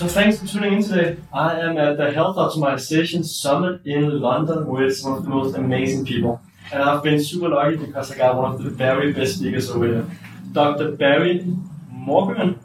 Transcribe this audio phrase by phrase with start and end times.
[0.00, 1.18] So thanks for tuning in today.
[1.30, 6.06] I am at the Health Optimization Summit in London with some of the most amazing
[6.06, 6.40] people.
[6.72, 9.86] And I've been super lucky because I got one of the very best speakers over
[9.86, 10.06] here.
[10.52, 10.92] Dr.
[10.92, 11.44] Barry
[11.90, 12.58] Morgan.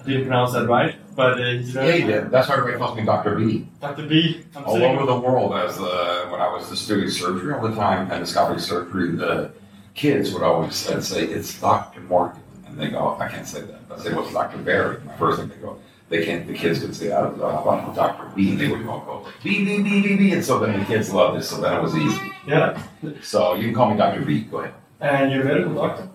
[0.00, 2.30] I didn't pronounce that right, but uh, he's Yeah, you did.
[2.30, 3.36] That's why everybody calls me Dr.
[3.36, 3.66] B.
[3.80, 4.06] Dr.
[4.06, 4.44] B.
[4.54, 7.74] I'm All over the world, as uh, when I was just doing surgery all the
[7.74, 9.50] time, endoscopic surgery, the
[9.94, 12.02] kids would always I'd say, it's Dr.
[12.02, 12.42] Morgan.
[12.66, 13.80] And they go, I can't say that.
[13.90, 14.58] I say, what's Dr.
[14.58, 15.00] Barry?
[15.06, 15.78] My first thing they go,
[16.12, 18.30] they can't, the kids would say, I don't know, how about Dr.
[18.36, 18.54] B?
[18.54, 20.32] They would all go, B, B, B, B, B.
[20.32, 22.30] And so then the kids loved it, so that was easy.
[22.46, 22.80] Yeah.
[23.22, 24.20] So you can call me Dr.
[24.20, 24.42] B.
[24.42, 24.74] Go ahead.
[25.00, 26.08] And you're a medical doctor.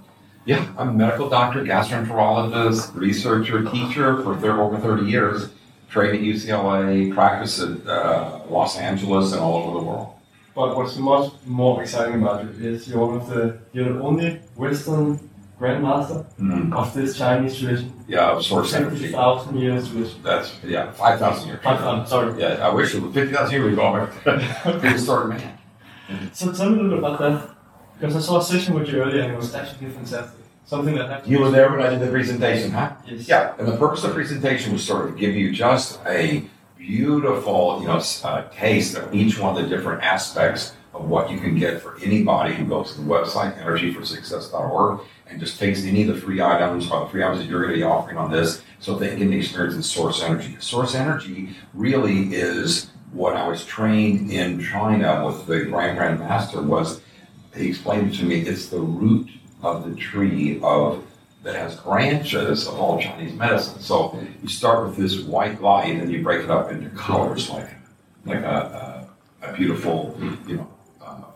[0.46, 5.50] Yeah, I'm a medical doctor, gastroenterologist, researcher, teacher for thir- over 30 years.
[5.90, 10.14] Trained at UCLA, practiced at uh, Los Angeles and all over the world.
[10.54, 14.42] But what's much more exciting about you is you're one of the you're the only
[14.56, 15.18] Western
[15.60, 16.26] grandmaster
[16.74, 17.92] of this Chinese tradition.
[18.08, 19.12] Yeah, source Fifty energy.
[19.12, 20.22] thousand years tradition.
[20.24, 21.60] That's, yeah, 5,000 years.
[21.64, 22.40] Five thousand, sorry.
[22.42, 24.10] Yeah, I wish it was 50,000 years ago.
[24.80, 25.58] Prehistoric man.
[26.34, 27.50] So tell me a little about that.
[28.00, 30.40] Because I saw a session with you earlier and it was actually fantastic.
[30.66, 31.32] Something that happened.
[31.32, 32.92] You were there when I did the presentation, huh?
[33.08, 33.28] Yes.
[33.28, 36.44] Yeah, and the purpose of the presentation was sort of give you just a
[36.78, 41.40] beautiful, you know, uh, taste of each one of the different aspects of what you
[41.40, 46.16] can get for anybody who goes to the website energyforsuccess.org and just takes any of
[46.16, 48.62] the free items or the free items that you're going to be offering on this,
[48.80, 50.56] so they can experience the source energy.
[50.60, 56.62] Source energy really is what I was trained in China with the Grand Grand Master
[56.62, 57.02] was.
[57.56, 59.30] He explained to me it's the root
[59.64, 61.04] of the tree of
[61.44, 63.80] that has branches of all Chinese medicine.
[63.80, 67.70] So you start with this white light and you break it up into colors like
[68.26, 69.08] like a,
[69.42, 70.77] a, a beautiful you know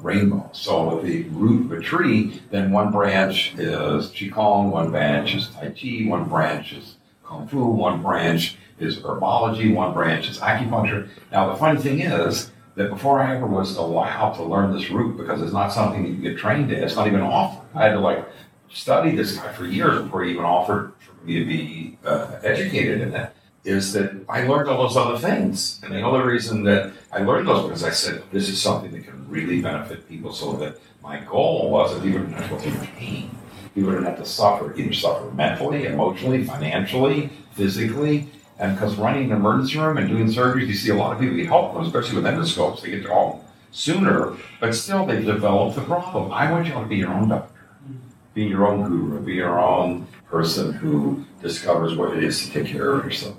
[0.03, 0.49] rainbow.
[0.53, 5.49] So with the root of a tree, then one branch is qigong, one branch is
[5.49, 11.09] tai chi, one branch is kung fu, one branch is herbology, one branch is acupuncture.
[11.31, 15.17] Now the funny thing is that before I ever was allowed to learn this root,
[15.17, 17.67] because it's not something that you get trained in, it's not even offered.
[17.75, 18.25] I had to like
[18.69, 23.01] study this guy for years before he even offered for me to be uh, educated
[23.01, 23.33] in it.
[23.63, 27.47] Is that I learned all those other things, and the only reason that I learned
[27.47, 30.33] those because I said this is something that can really benefit people.
[30.33, 33.29] So that my goal was that people didn't have to go through pain,
[33.75, 38.27] people didn't have to suffer, either suffer mentally, emotionally, financially, physically,
[38.57, 41.35] and because running an emergency room and doing surgeries, you see a lot of people
[41.35, 45.81] get help, especially with endoscopes, they get to home sooner, but still they develop the
[45.81, 46.31] problem.
[46.31, 47.53] I want you to be your own doctor,
[48.33, 52.67] be your own guru, be your own person who discovers what it is to take
[52.67, 53.37] care of yourself,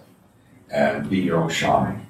[0.72, 2.06] and be your own shaman.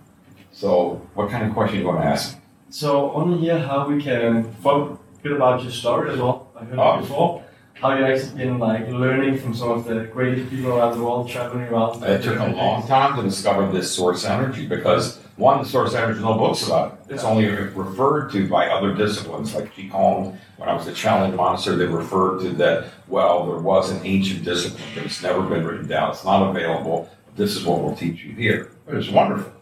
[0.52, 2.38] So, what kind of question do you want to ask?
[2.70, 6.18] So I want to hear how we can talk a bit about your story as
[6.18, 6.48] well.
[6.58, 7.00] I heard Oh.
[7.00, 7.42] before.
[7.74, 11.28] How you actually been like learning from some of the greatest people around the world,
[11.28, 12.02] traveling around.
[12.04, 16.20] It took a long time to discover this source energy because one, the source energy,
[16.20, 17.14] no books about it.
[17.14, 20.36] It's only referred to by other disciplines like Qigong.
[20.58, 22.84] When I was at Shaolin Monastery, they referred to that.
[23.08, 26.10] Well, there was an ancient discipline, but it's never been written down.
[26.12, 27.08] It's not available.
[27.36, 28.72] This is what we'll teach you here.
[28.86, 29.52] It was wonderful.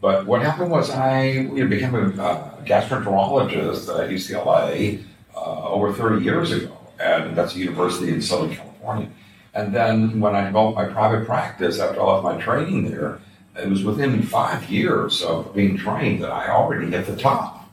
[0.00, 5.02] But what happened was I you know, became a uh, gastroenterologist at UCLA
[5.34, 9.08] uh, over 30 years ago, and that's a university in Southern California.
[9.54, 13.20] And then when I developed my private practice after I left my training there,
[13.56, 17.68] it was within five years of being trained that I already hit the top.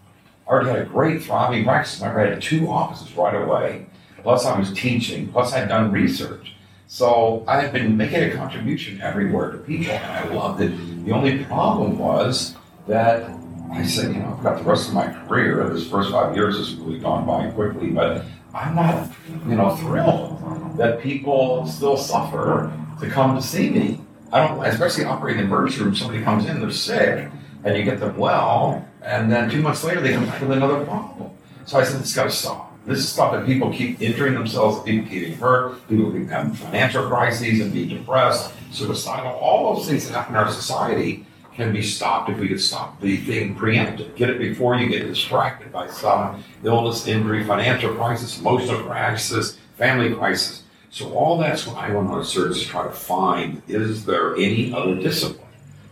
[0.47, 2.01] I already had a great thriving practice.
[2.01, 3.87] I had two offices right away.
[4.21, 5.29] Plus, I was teaching.
[5.31, 6.55] Plus, I'd done research.
[6.87, 11.05] So I have been making a contribution everywhere to people, and I loved it.
[11.05, 12.55] The only problem was
[12.87, 13.29] that
[13.71, 15.67] I said, you know, I've got the rest of my career.
[15.69, 19.09] This first five years has really gone by quickly, but I'm not,
[19.47, 23.99] you know, thrilled that people still suffer to come to see me.
[24.31, 25.95] I don't, especially operating in the emergency room.
[25.95, 27.29] Somebody comes in, they're sick,
[27.63, 30.85] and you get them well, and then two months later they come back with another
[30.85, 31.31] problem.
[31.65, 32.72] So I said, this got to stop.
[32.85, 36.53] This is stuff that people keep injuring themselves, people keep getting hurt, people keep having
[36.53, 39.31] financial crises and being depressed, suicidal.
[39.33, 41.25] All those things that happen in our society
[41.55, 44.15] can be stopped if we could stop the thing preempted.
[44.15, 50.13] Get it before you get distracted by some illness, injury, financial crisis, emotional crisis, family
[50.13, 50.63] crisis.
[50.89, 54.73] So all that's what I want to search to try to find is there any
[54.73, 55.43] other discipline?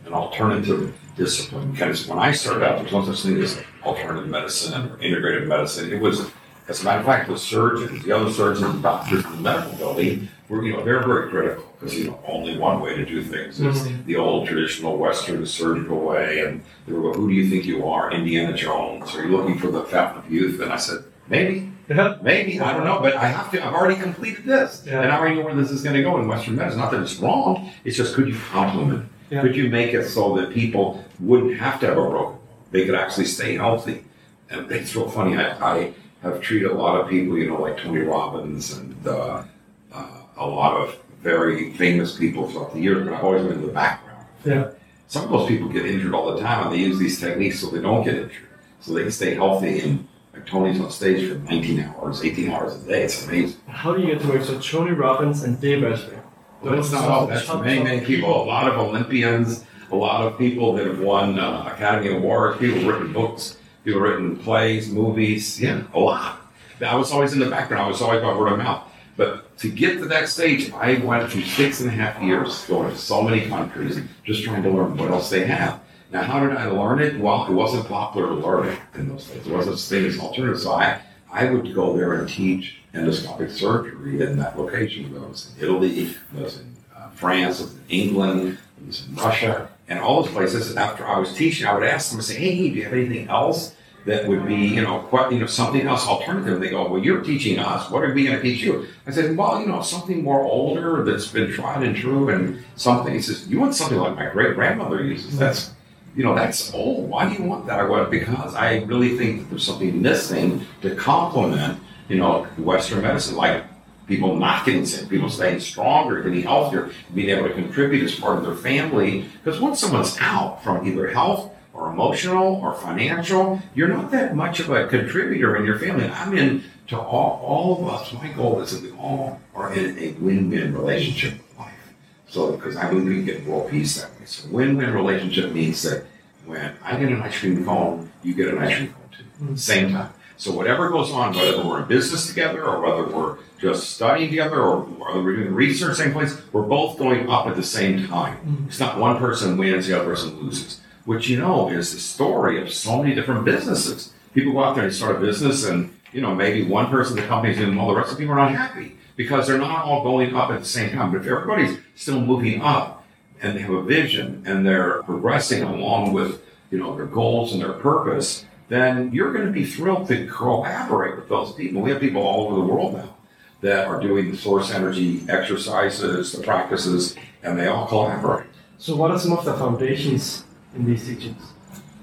[0.05, 1.71] an alternative discipline.
[1.71, 5.47] Because when I started out, there was no such thing as alternative medicine or integrative
[5.47, 5.91] medicine.
[5.91, 6.29] It was,
[6.67, 9.73] as a matter of fact, the surgeons, the other surgeons and doctors in the medical
[9.77, 13.21] building were, you know, they're very critical because, you know, only one way to do
[13.23, 14.05] things is Mhm.
[14.05, 16.41] the old traditional Western surgical way.
[16.45, 19.15] And they were, who do you think you are, Indiana Jones?
[19.15, 20.61] Are you looking for the fountain of youth?
[20.61, 20.99] And I said,
[21.29, 21.67] maybe.
[21.89, 22.15] Yeah.
[22.21, 23.65] Maybe I don't know, but I have to.
[23.65, 25.01] I've already completed this, Yeah.
[25.01, 26.79] and I already know where this is going to go in Western medicine.
[26.79, 29.01] Not that it's wrong; it's just could you complement?
[29.29, 29.35] it?
[29.35, 29.41] Yeah.
[29.41, 32.37] Could you make it so that people wouldn't have to have a broken?
[32.71, 34.05] They could actually stay healthy.
[34.49, 35.35] And it's real funny.
[35.35, 39.43] I, I have treated a lot of people, you know, like Tony Robbins and uh,
[39.91, 43.61] uh, a lot of very famous people throughout the years, but I've always been in
[43.61, 44.25] the background.
[44.43, 44.71] Yeah.
[45.07, 47.69] Some of those people get injured all the time, and they use these techniques so
[47.69, 48.47] they don't get injured,
[48.79, 49.81] so they can stay healthy.
[49.81, 53.03] And like Tony's on stage for 19 hours, 18 hours a day.
[53.03, 53.59] It's amazing.
[53.67, 54.43] How do you get to work?
[54.43, 56.17] So Tony Robbins and Dave Asprey.
[56.61, 57.27] Well, that's not all.
[57.27, 58.29] That's many, many people.
[58.29, 62.79] A lot of Olympians, a lot of people that have won uh, Academy Awards, people
[62.79, 65.59] who've written books, people written plays, movies.
[65.59, 66.39] Yeah, a lot.
[66.81, 67.83] I was always in the background.
[67.83, 68.87] I was always by word of mouth.
[69.17, 72.89] But to get to that stage, I went through six and a half years going
[72.89, 75.79] to so many countries, just trying to learn what else they have.
[76.11, 77.19] Now, how did I learn it?
[77.19, 79.45] Well, it wasn't popular to learn it in those days.
[79.45, 80.59] It wasn't such as alternative.
[80.59, 81.01] So I,
[81.31, 85.15] I would go there and teach endoscopic surgery in that location.
[85.15, 89.07] I was in Italy, I was in uh, France, I was in England, I was
[89.07, 90.75] in Russia, and all those places.
[90.77, 93.27] After I was teaching, I would ask them, I say, hey, do you have anything
[93.27, 96.53] else that would be, you know, quite, you know, something else alternative?
[96.53, 97.89] And they go, well, you're teaching us.
[97.91, 98.87] What are we going to teach you?
[99.05, 103.13] I said, well, you know, something more older that's been tried and true, and something.
[103.13, 105.37] He says, you want something like my great grandmother uses.
[105.37, 105.73] That's
[106.15, 107.09] you know, that's old.
[107.09, 107.79] Why do you want that?
[107.79, 111.79] I went, because I really think that there's something missing to complement,
[112.09, 113.63] you know, Western medicine, like
[114.07, 118.37] people not getting sick, people staying stronger, getting healthier, being able to contribute as part
[118.37, 119.25] of their family.
[119.43, 124.59] Because once someone's out from either health or emotional or financial, you're not that much
[124.59, 126.05] of a contributor in your family.
[126.05, 128.13] I'm in to all, all of us.
[128.13, 131.93] My goal is that we all are in a win-win relationship with life.
[132.27, 134.25] So, because I believe we get world peace that way.
[134.25, 136.05] So, win-win relationship means that
[136.45, 139.59] when I get an ice cream cone, you get an ice cream cone too, mm.
[139.59, 140.11] same time.
[140.41, 144.59] So, whatever goes on, whether we're in business together or whether we're just studying together
[144.59, 148.37] or whether we're doing research same place, we're both going up at the same time.
[148.37, 148.65] Mm-hmm.
[148.65, 150.81] It's not one person wins, the other person loses.
[151.05, 154.13] Which you know is the story of so many different businesses.
[154.33, 157.21] People go out there and start a business, and you know maybe one person in
[157.21, 159.59] the company is doing well, the rest of the people are not happy because they're
[159.59, 161.11] not all going up at the same time.
[161.11, 163.05] But if everybody's still moving up
[163.43, 166.41] and they have a vision and they're progressing along with
[166.71, 171.17] you know their goals and their purpose, then you're going to be thrilled to collaborate
[171.17, 171.81] with those people.
[171.81, 173.15] We have people all over the world now
[173.59, 178.47] that are doing the source energy exercises, the practices, and they all collaborate.
[178.77, 181.41] So what are some of the foundations in these teachings?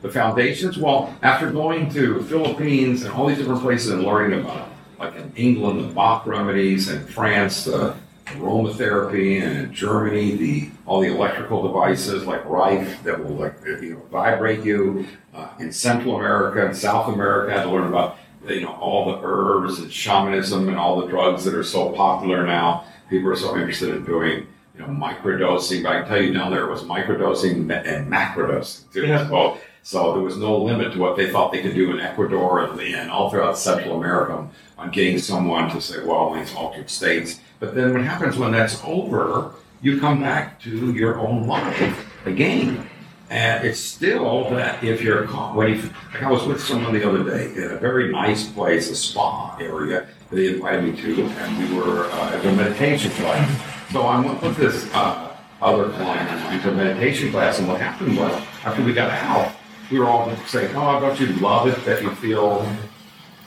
[0.03, 4.69] The foundations, well, after going to Philippines and all these different places and learning about,
[4.99, 7.97] like in England, the Bach remedies, and France, the
[8.37, 13.95] aromatherapy, and in Germany, the all the electrical devices like Rife that will like you
[13.95, 15.07] know vibrate you.
[15.35, 19.13] Uh, in Central America and South America, I had to learn about you know all
[19.13, 22.85] the herbs and shamanism and all the drugs that are so popular now.
[23.11, 25.83] People are so interested in doing you know microdosing.
[25.83, 29.07] But I can tell you down there it was microdosing and macrodosing too.
[29.07, 29.29] Yeah.
[29.29, 32.64] So, so there was no limit to what they thought they could do in Ecuador
[32.64, 37.41] and, and all throughout Central America on getting someone to say, well, these altered states.
[37.61, 42.88] But then what happens when that's over, you come back to your own life again.
[43.31, 45.83] And it's still that if you're caught, when you,
[46.15, 49.57] like I was with someone the other day in a very nice place, a spa
[49.59, 53.93] area they invited me to, and we were uh, at a meditation class.
[53.93, 57.69] So I went with this uh, other client of mine to a meditation class, and
[57.69, 58.33] what happened was
[58.65, 59.53] after we got out,
[59.91, 62.67] we were all saying, "Oh, don't you love it that you feel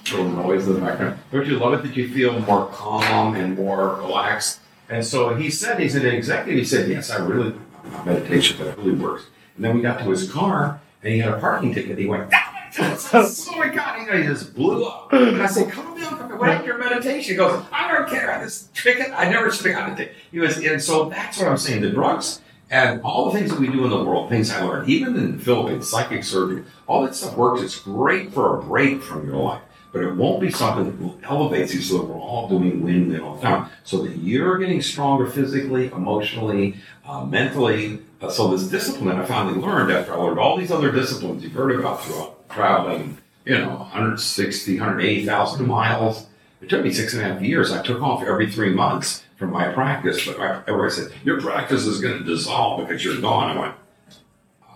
[0.10, 1.20] little noise in the background.
[1.31, 4.60] Don't you love it that you feel more calm and more relaxed?
[4.89, 6.60] And so he said, he's an executive.
[6.60, 7.55] He said, yes, I really,
[7.91, 9.25] not meditation, but it really works.
[9.55, 11.98] And then we got to his car and he had a parking ticket.
[11.98, 15.12] He went, oh my God, he just blew up.
[15.13, 16.38] And I said, calm down.
[16.38, 17.34] What happened your meditation?
[17.34, 18.39] He goes, I don't care.
[18.43, 20.15] This ticket, I never should have gotten ticket.
[20.31, 21.84] He was, and so that's what I'm saying.
[21.84, 24.89] The drugs and all the things that we do in the world, things I learned,
[24.89, 27.62] even in the Philippines, psychic surgery, all that stuff works.
[27.62, 31.74] It's great for a break from your life but it won't be something that elevates
[31.74, 33.69] you so that we're all doing win-win all the time.
[33.83, 38.00] So that you're getting stronger physically, emotionally, uh, mentally.
[38.21, 41.53] Uh, so this discipline I finally learned after I learned all these other disciplines you've
[41.53, 46.27] heard about throughout traveling, you know, 160, 180,000 miles.
[46.62, 47.71] It took me six and a half years.
[47.71, 52.00] I took off every three months from my practice, but everybody said, your practice is
[52.00, 53.57] going to dissolve because you're gone.
[53.57, 53.75] I went,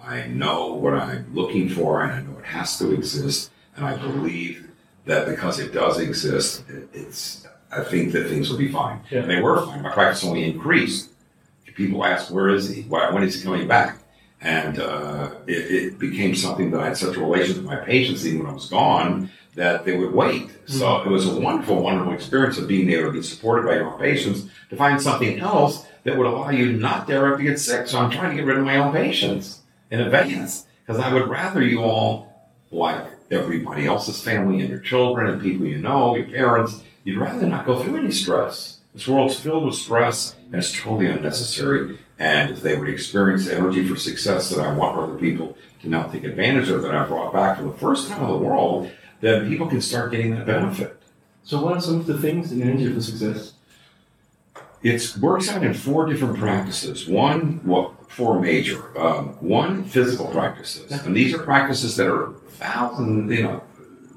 [0.04, 3.96] I know what I'm looking for, and I know it has to exist, and I
[3.98, 4.66] believe
[5.06, 7.48] that because it does exist, it's.
[7.72, 9.02] I think that things will be fine.
[9.10, 9.22] Yeah.
[9.22, 9.82] And they were fine.
[9.82, 11.10] My practice only increased.
[11.76, 12.84] People ask, "Where is he?
[12.84, 14.00] Why, when is he coming back?"
[14.40, 18.26] And uh, it, it became something that I had such a relationship with my patients,
[18.26, 20.52] even when I was gone, that they would wait.
[20.68, 23.98] So it was a wonderful, wonderful experience of being able to be supported by your
[23.98, 27.60] patients to find something else that would allow you not to ever have to get
[27.60, 27.88] sick.
[27.88, 31.28] So I'm trying to get rid of my own patients in advance because I would
[31.28, 32.32] rather you all,
[32.72, 37.48] like everybody else's family and your children and people you know, your parents, you'd rather
[37.48, 38.80] not go through any stress.
[38.94, 42.00] This world's filled with stress and it's totally unnecessary.
[42.18, 45.90] And if they would experience the energy for success that I want other people to
[45.90, 48.90] now take advantage of that I brought back for the first time in the world,
[49.22, 51.02] then people can start getting that benefit.
[51.44, 53.54] So what are some of the things in Energy for Success?
[54.82, 57.08] It works out in four different practices.
[57.08, 58.98] One, well, four major.
[58.98, 63.62] Um, one, physical practices, and these are practices that are thousand, you know,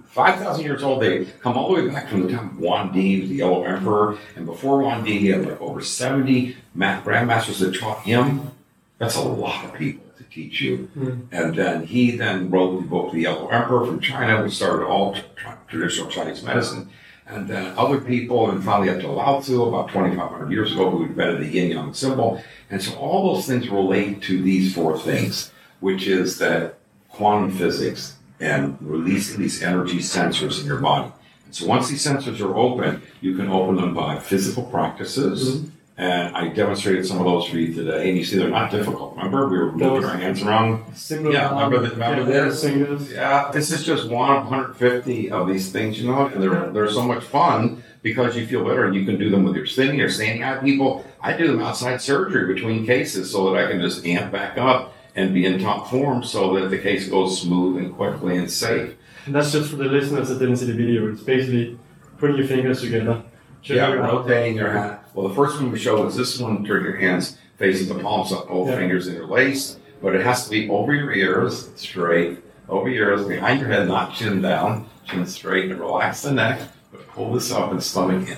[0.06, 1.02] five thousand years old.
[1.02, 4.16] They come all the way back from the time of Huang Di, the Yellow Emperor,
[4.36, 8.50] and before Huang Di, he had like over seventy ma- grandmasters that taught him.
[8.98, 10.90] That's a lot of people to teach you.
[11.30, 15.14] And then he then wrote the book, The Yellow Emperor from China, which started all
[15.36, 16.90] tra- traditional Chinese medicine.
[17.28, 21.04] And then other people, and finally up to Lao Tzu about 2,500 years ago, who
[21.04, 22.42] invented the yin yang symbol.
[22.70, 26.78] And so all those things relate to these four things, which is that
[27.10, 31.12] quantum physics and releasing these energy sensors in your body.
[31.44, 35.56] And so once these sensors are open, you can open them by physical practices.
[35.56, 35.77] Mm-hmm.
[35.98, 38.08] And I demonstrated some of those for you today.
[38.08, 39.16] And you see, they're not difficult.
[39.16, 40.94] Remember, we were moving our hands around.
[40.94, 42.62] Single Yeah, remember the- remember yeah, this?
[42.62, 43.10] Fingers.
[43.10, 46.88] Yeah, this is just one of 150 of these things, you know, and they're, they're
[46.90, 50.00] so much fun because you feel better and you can do them with your sitting
[50.00, 51.04] or standing out people.
[51.20, 54.94] I do them outside surgery between cases so that I can just amp back up
[55.16, 58.94] and be in top form so that the case goes smooth and quickly and safe.
[59.26, 61.10] And that's just for the listeners that didn't see the video.
[61.10, 61.76] It's basically
[62.18, 63.24] putting your fingers together.
[63.64, 64.98] Yeah, rotating your hand.
[65.18, 68.32] Well, the first one we show is this one, turn your hands facing the palms
[68.32, 68.76] up, both Yeah.
[68.76, 73.58] fingers interlaced, but it has to be over your ears, straight, over your ears, behind
[73.58, 76.60] your head, not chin down, chin straight, and relax the neck,
[76.92, 78.36] but pull this up and stomach in.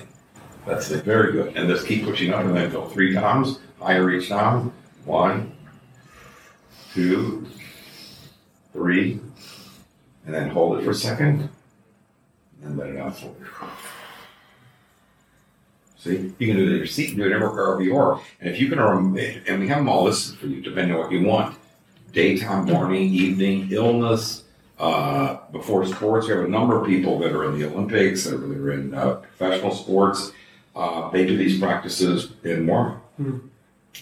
[0.65, 1.55] That's it, very good.
[1.55, 4.73] And just keep pushing up and then go three times, higher each time.
[5.05, 5.51] One,
[6.95, 7.45] two,
[8.73, 9.19] three,
[10.25, 11.47] and then hold it for a second,
[12.63, 13.35] and let it out fully.
[16.03, 18.19] See, you can do it in your seat, do it anywhere wherever you are.
[18.39, 21.11] And if you can, and we have them all listed for you, depending on what
[21.11, 21.55] you want.
[22.11, 24.43] Daytime, morning, evening, illness,
[24.79, 26.27] uh, before sports.
[26.27, 29.15] We have a number of people that are in the Olympics, that are in uh,
[29.17, 30.31] professional sports.
[30.75, 32.99] Uh, they do these practices in warm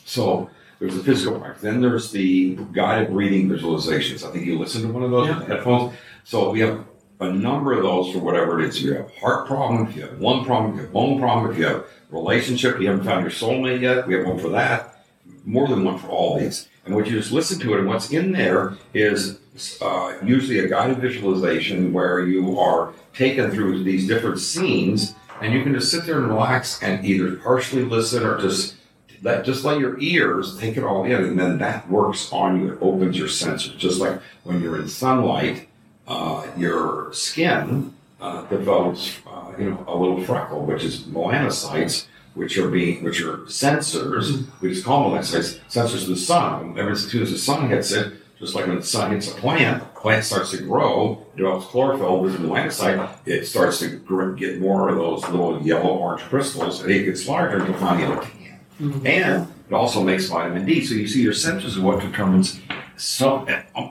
[0.06, 1.64] So there's the physical practice.
[1.64, 4.26] Then there's the guided breathing visualizations.
[4.26, 5.98] I think you listen to one of those with the headphones.
[6.24, 6.86] So we have
[7.20, 8.82] a number of those for whatever it is.
[8.82, 11.58] You have heart problem, if you have lung problem, if you have bone problem, if
[11.58, 15.04] you have relationship, you haven't found your soulmate yet, we have one for that.
[15.46, 16.68] More than one for all these.
[16.86, 19.40] And what you just listen to it, and what's in there is
[19.82, 25.64] uh, usually a guided visualization where you are taken through these different scenes, and you
[25.64, 28.76] can just sit there and relax and either partially listen or just
[29.22, 32.74] let just let your ears take it all in, and then that works on you.
[32.74, 35.69] It opens your senses, just like when you're in sunlight,
[36.10, 42.58] uh, your skin uh, develops, uh, you know, a little freckle, which is melanocytes, which
[42.58, 44.46] are being, which are sensors.
[44.60, 46.78] We just call melanocytes sensors of the sun.
[46.78, 49.36] Ever as soon as the sun hits it, just like when the sun hits a
[49.36, 53.10] plant, the plant starts to grow, develops chlorophyll with the melanocyte.
[53.26, 57.60] It starts to get more of those little yellow orange crystals, and it gets larger
[57.60, 58.60] until finally it'll tan.
[59.06, 60.84] And it also makes vitamin D.
[60.86, 62.60] So you see, your sensors are what determines
[63.00, 63.48] so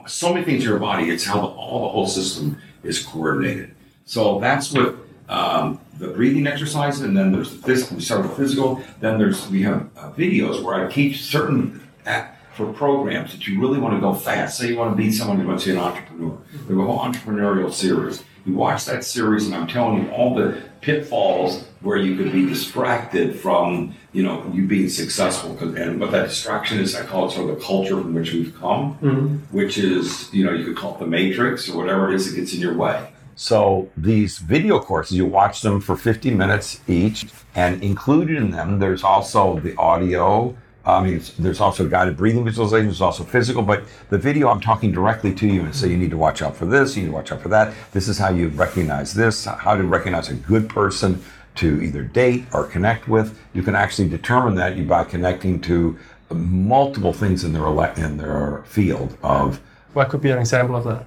[0.07, 1.09] so many things in your body.
[1.09, 3.75] It's how the, all the whole system is coordinated.
[4.05, 4.95] So that's what
[5.27, 7.97] um, the breathing exercise, and then there's the physical.
[7.97, 8.81] We start with physical.
[8.99, 13.59] Then there's we have uh, videos where I teach certain at, for programs that you
[13.59, 14.57] really want to go fast.
[14.57, 16.37] Say you want to be someone, you want to be an entrepreneur.
[16.67, 18.23] Have a whole entrepreneurial series.
[18.45, 22.45] You watch that series, and I'm telling you all the pitfalls where you could be
[22.45, 27.31] distracted from, you know, you being successful And what that distraction is, I call it
[27.31, 29.35] sort of the culture from which we've come, mm-hmm.
[29.55, 32.39] which is, you know, you could call it the matrix or whatever it is that
[32.39, 33.07] gets in your way.
[33.35, 38.79] So these video courses, you watch them for 50 minutes each, and included in them,
[38.79, 40.57] there's also the audio.
[40.93, 42.87] I mean, there's also guided breathing visualization.
[42.87, 46.11] There's also physical, but the video, I'm talking directly to you and say you need
[46.11, 47.73] to watch out for this, you need to watch out for that.
[47.91, 51.21] This is how you recognize this, how to recognize a good person
[51.55, 53.37] to either date or connect with.
[53.53, 55.97] You can actually determine that you by connecting to
[56.31, 59.59] multiple things in their ele- in their field of
[59.93, 61.05] What could be an example of that?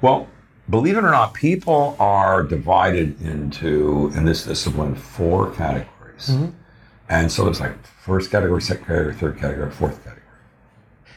[0.00, 0.26] well,
[0.70, 6.50] believe it or not, people are divided into in this discipline four categories, mm-hmm.
[7.08, 10.22] And so it's like first category, second category, third category, fourth category.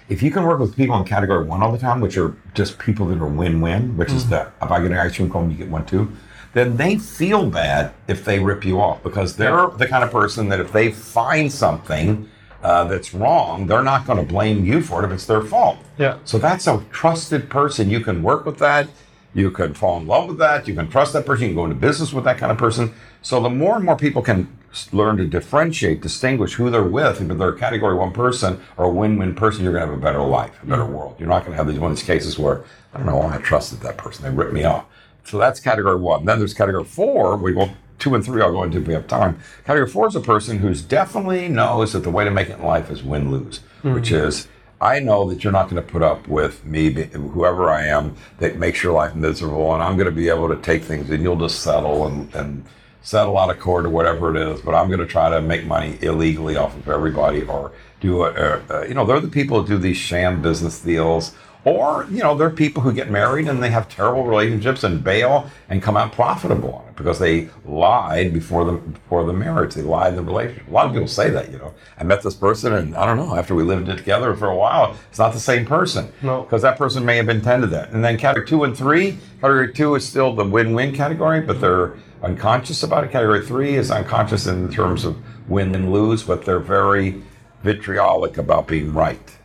[0.08, 2.80] If you can work with people in category one all the time, which are just
[2.80, 5.58] people that are win-win, which is that if I get an ice cream cone, you
[5.58, 6.12] get one too,
[6.54, 10.50] then they feel bad if they rip you off because they're the kind of person
[10.50, 12.28] that if they find something
[12.64, 15.78] uh, that's wrong, they're not going to blame you for it if it's their fault.
[16.00, 16.18] Yeah.
[16.26, 17.90] So that's a trusted person.
[17.90, 18.90] You can work with that.
[19.36, 20.68] You can fall in love with that.
[20.68, 21.44] You can trust that person.
[21.44, 22.94] You can go into business with that kind of person.
[23.22, 24.58] So the more and more people can
[24.92, 28.90] learn to differentiate, distinguish who they're with, if they're a category one person or a
[28.90, 30.94] win-win person, you're going to have a better life, a better mm.
[30.94, 31.16] world.
[31.20, 33.36] You're not going to have these one of these cases where I don't know why
[33.36, 34.24] I trusted that person.
[34.24, 34.86] They ripped me off.
[35.26, 36.26] So that's category one.
[36.26, 37.38] Then there's category four.
[37.38, 38.42] We will two and three.
[38.42, 39.40] I'll go into if we have time.
[39.66, 42.66] Category four is a person who's definitely knows that the way to make it in
[42.66, 43.94] life is win lose, mm.
[43.94, 44.48] which is
[44.82, 48.58] I know that you're not going to put up with me, whoever I am, that
[48.58, 51.36] makes your life miserable, and I'm going to be able to take things, and you'll
[51.36, 52.66] just settle and, and
[53.02, 54.62] settle out of court or whatever it is.
[54.62, 58.32] But I'm going to try to make money illegally off of everybody, or do a,
[58.32, 61.34] a, a you know, they're the people who do these sham business deals.
[61.66, 65.04] Or, you know, there are people who get married and they have terrible relationships and
[65.04, 69.74] bail and come out profitable on it because they lied before the before the marriage.
[69.74, 70.70] They lied in the relationship.
[70.70, 71.74] A lot of people say that, you know.
[71.98, 74.56] I met this person and I don't know, after we lived it together for a
[74.56, 76.12] while, it's not the same person.
[76.22, 76.44] No.
[76.44, 77.90] Because that person may have intended that.
[77.90, 81.96] And then category two and three, category two is still the win-win category, but they're
[82.24, 83.12] unconscious about it.
[83.12, 85.18] Category three is unconscious in terms of
[85.50, 87.22] win and lose, but they're very
[87.64, 89.36] vitriolic about being right.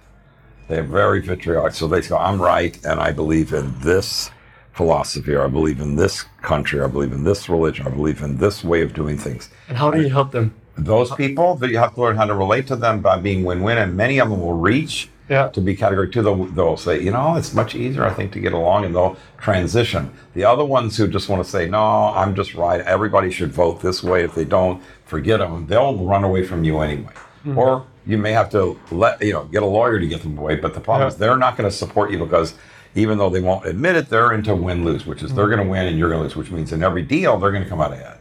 [0.69, 1.75] They're very vitriolic.
[1.75, 4.31] So they go, I'm right, and I believe in this
[4.73, 7.95] philosophy, or I believe in this country, or I believe in this religion, or I
[7.95, 9.51] believe in this way of doing things.
[9.69, 10.55] And how do you help them?
[10.77, 13.79] Those people, that you have to learn how to relate to them by being win-win,
[13.79, 15.49] and many of them will reach Yeah.
[15.51, 16.23] to be category two.
[16.23, 19.17] They'll, they'll say, you know, it's much easier, I think, to get along, and they'll
[19.39, 20.11] transition.
[20.35, 21.79] The other ones who just want to say, no,
[22.13, 22.81] I'm just right.
[22.81, 24.25] Everybody should vote this way.
[24.25, 25.67] If they don't, forget them.
[25.69, 27.13] They'll run away from you anyway.
[27.47, 27.59] Mm-hmm.
[27.59, 30.57] Or you may have to let you know get a lawyer to get them away.
[30.57, 31.13] But the problem Yeah.
[31.13, 32.55] is they're not going to support you because
[32.95, 35.57] even though they won't admit it, they're into win-lose, which is they're mm-hmm.
[35.57, 37.65] going to win and you're going to lose, which means in every deal they're going
[37.65, 38.19] to come out ahead.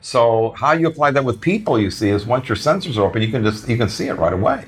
[0.00, 3.22] So how you apply that with people, you see, is once your sensors are open,
[3.22, 4.66] you can just you can see it right away.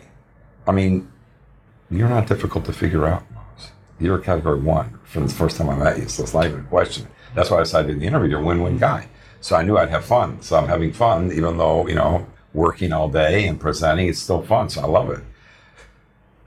[0.67, 1.13] I mean,
[1.91, 3.23] you're not difficult to figure out.
[4.01, 6.61] You're a category one from the first time I met you, so it's not even
[6.61, 7.07] a question.
[7.35, 8.31] That's why I decided to do the interview.
[8.31, 9.09] You're a win-win guy.
[9.41, 10.41] So I knew I'd have fun.
[10.43, 14.09] So I'm having fun, even though you know working all day and presenting.
[14.09, 14.71] It's still fun.
[14.71, 15.21] So I love it.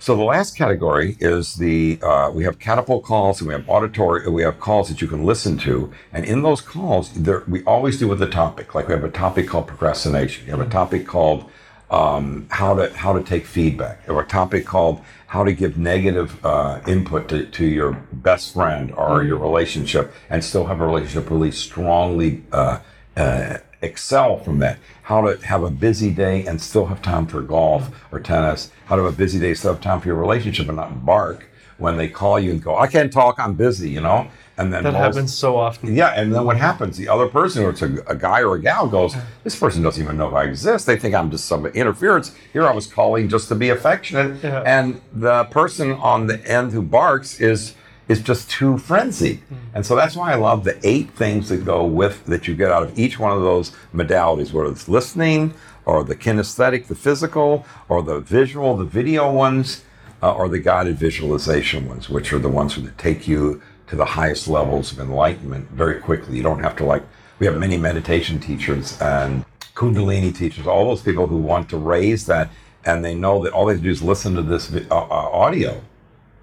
[0.01, 4.29] So the last category is the uh, we have catapult calls and we have auditory
[4.29, 7.99] we have calls that you can listen to, and in those calls there, we always
[7.99, 8.73] do with a topic.
[8.73, 10.45] Like we have a topic called procrastination.
[10.45, 11.51] we have a topic called
[11.91, 16.43] um, how to how to take feedback, or a topic called how to give negative
[16.45, 21.29] uh, input to, to your best friend or your relationship, and still have a relationship
[21.29, 22.79] really strongly uh,
[23.17, 24.77] uh, excel from that.
[25.03, 28.71] How to have a busy day and still have time for golf or tennis.
[28.85, 31.45] How to have a busy day, still have time for your relationship and not bark
[31.77, 34.27] when they call you and go, I can't talk, I'm busy, you know?
[34.57, 35.95] And then That most- happens so often.
[35.95, 36.97] yeah, and then what happens?
[36.97, 39.15] The other person, or it's a, a guy or a gal, goes,
[39.45, 40.85] This person doesn't even know if I exist.
[40.85, 42.35] They think I'm just some interference.
[42.51, 44.43] Here I was calling just to be affectionate.
[44.43, 44.61] Yeah.
[44.65, 47.75] And the person on the end who barks is
[48.09, 49.41] is just too frenzied.
[49.73, 52.71] And so that's why I love the eight things that go with that you get
[52.71, 55.53] out of each one of those modalities, whether it's listening
[55.85, 59.83] or the kinesthetic, the physical, or the visual, the video ones,
[60.21, 64.05] uh, or the guided visualization ones, which are the ones that take you to the
[64.05, 66.37] highest levels of enlightenment very quickly.
[66.37, 67.03] You don't have to like,
[67.39, 69.45] we have many meditation teachers and
[69.75, 72.49] Kundalini teachers, all those people who want to raise that,
[72.85, 75.29] and they know that all they have to do is listen to this uh, uh,
[75.31, 75.81] audio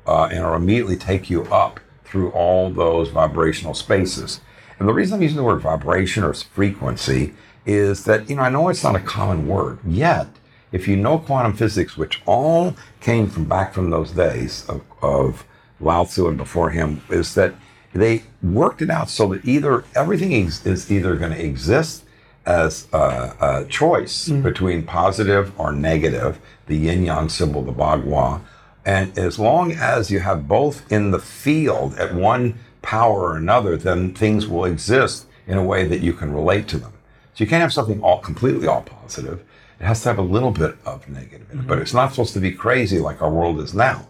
[0.06, 4.40] uh, and it'll immediately take you up through all those vibrational spaces.
[4.78, 8.48] And the reason I'm using the word vibration or frequency is that, you know, I
[8.48, 10.28] know it's not a common word, yet,
[10.72, 15.44] if you know quantum physics, which all came from back from those days of, of
[15.80, 17.54] Lao Tzu and before him, is that
[17.92, 22.04] they worked it out so that either everything is, is either going to exist
[22.44, 28.40] as a, a choice between positive or negative, the yin yang symbol, the Bagua.
[28.86, 33.76] And as long as you have both in the field at one power or another,
[33.76, 36.92] then things will exist in a way that you can relate to them.
[37.34, 39.44] So you can't have something all completely all positive.
[39.80, 41.82] It has to have a little bit of negative in it, but mm-hmm.
[41.82, 44.06] it's not supposed to be crazy like our world is now.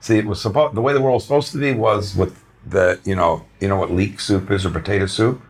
[0.00, 2.98] See, it was supposed the way the world was supposed to be was with the
[3.04, 5.40] you know you know what leek soup is or potato soup.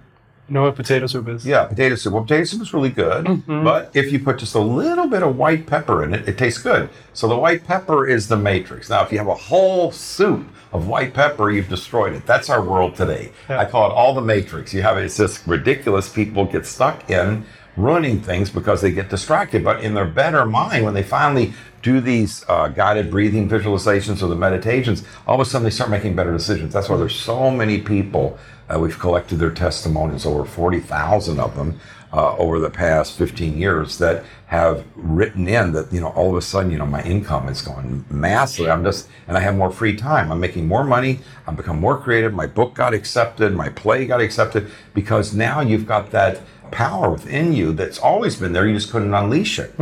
[0.51, 1.45] Know what potato soup is?
[1.47, 2.15] Yeah, potato soup.
[2.15, 3.65] Well, potato soup is really good, Mm-hmm.
[3.65, 6.63] but if you put just a little bit of white pepper in it, it tastes
[6.63, 6.89] good.
[7.13, 8.89] So the white pepper is the matrix.
[8.89, 12.25] Now, if you have a whole soup of white pepper, you've destroyed it.
[12.27, 13.33] That's our world today.
[13.49, 13.59] Yeah.
[13.59, 14.73] I call it all the matrix.
[14.73, 16.09] You have it's just ridiculous.
[16.09, 17.45] People get stuck in
[17.77, 19.63] ruining things because they get distracted.
[19.63, 24.29] But in their better mind, when they finally do these uh, guided breathing visualizations or
[24.29, 26.73] the meditations, all of a sudden they start making better decisions.
[26.73, 28.39] That's why there's so many people.
[28.69, 31.81] Uh, we've collected their testimonials, over 40,000 of them
[32.13, 36.37] uh, over the past 15 years that have written in that, you know, all of
[36.37, 38.71] a sudden, you know, my income is going massively.
[38.71, 40.33] I'm just, and I have more free time.
[40.33, 41.21] I'm making more money.
[41.47, 42.33] I've become more creative.
[42.33, 43.55] My book got accepted.
[43.55, 48.53] My play got accepted because now you've got that power within you that's always been
[48.53, 48.67] there.
[48.67, 49.75] You just couldn't unleash it.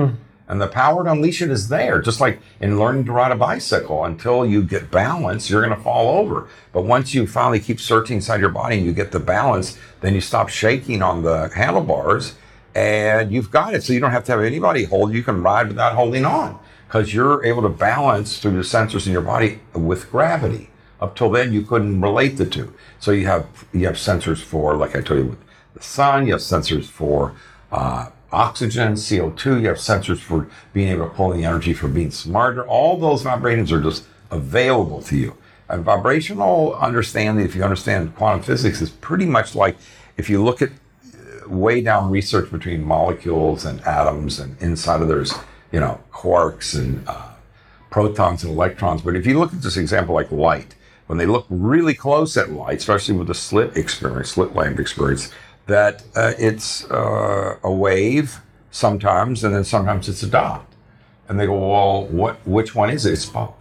[0.49, 2.01] And the power to unleash it is there.
[2.01, 5.83] Just like in learning to ride a bicycle, until you get balance, you're going to
[5.83, 6.49] fall over.
[6.73, 10.15] But once you finally keep searching inside your body and you get the balance, then
[10.15, 12.37] you stop shaking on the handlebars
[12.77, 13.83] and you've got it.
[13.83, 15.23] So you don't have to have anybody hold you.
[15.23, 19.23] Can ride without holding on because you're able to balance through the sensors in your
[19.23, 20.71] body with gravity.
[21.01, 22.73] Up till then, you couldn't relate the two.
[23.01, 25.39] So you have you have sensors for, like I told you, with
[25.75, 26.27] the sun.
[26.27, 27.35] You have sensors for
[27.73, 29.61] uh, oxygen, CO2.
[29.63, 32.67] You have sensors for being able to pull the energy for being smarter.
[32.67, 35.37] All those vibrations are just available to you.
[35.69, 39.77] And vibrational understanding, if you understand quantum physics, is pretty much like
[40.17, 45.09] if you look at uh, way down research between molecules and atoms and inside of
[45.09, 45.35] there's,
[45.73, 47.31] you know, quarks and uh,
[47.91, 49.03] protons and electrons.
[49.03, 50.75] But if you look at this example like light,
[51.07, 55.33] when they look really close at light, especially with the slit experience, slit lamp experience,
[55.67, 60.67] that uh, it's uh, a wave sometimes, and then sometimes it's a dot.
[61.29, 62.47] And they go, well, what?
[62.47, 63.13] Which one is it?
[63.13, 63.55] It's both.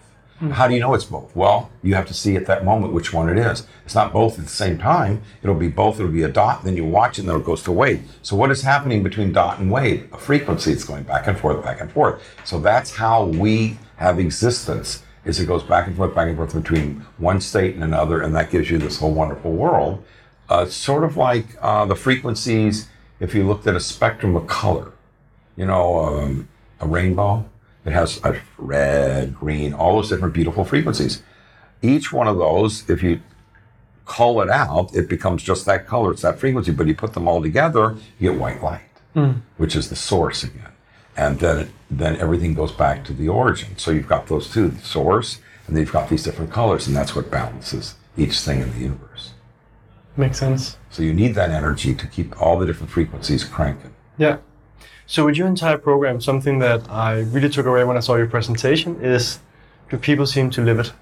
[0.52, 1.34] How do you know it's both?
[1.34, 3.66] Well, you have to see at that moment which one it is.
[3.86, 5.22] It's not both at the same time.
[5.42, 5.98] It'll be both.
[5.98, 6.66] It'll be a dot.
[6.66, 8.04] Then you watch it, and then it goes to wave.
[8.22, 10.10] So what is happening between dot and wave?
[10.14, 10.74] A frequency.
[10.74, 12.22] It's going back and forth, back and forth.
[12.44, 15.04] So that's how we have existence.
[15.24, 18.36] Is it goes back and forth, back and forth between one state and another, and
[18.36, 20.04] that gives you this whole wonderful world.
[20.48, 22.88] Uh, sort of like uh, the frequencies.
[23.20, 24.92] If you looked at a spectrum of color,
[25.56, 26.48] you know, um,
[26.80, 27.50] a rainbow.
[27.86, 31.22] It has a red, green, all those different beautiful frequencies.
[31.82, 33.22] Each one of those, if you
[34.06, 36.12] call it out, it becomes just that color.
[36.12, 36.72] It's that frequency.
[36.72, 38.82] But you put them all together, you get white light,
[39.58, 40.72] which is the source again.
[41.16, 43.78] And then it, then everything goes back to the origin.
[43.78, 46.96] So you've got those two, the source, and then you've got these different colors, and
[46.96, 49.05] that's what balances each thing in the universe.
[50.18, 50.78] Makes sense.
[50.90, 53.94] So you need that energy to keep all the different frequencies cranking.
[54.18, 54.38] Yeah.
[55.08, 58.28] So with your entire program, something that I really took away when I saw your
[58.28, 59.40] presentation is
[59.90, 60.94] do people seem to live it.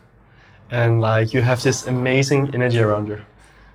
[0.71, 3.21] And like you have this amazing energy around you.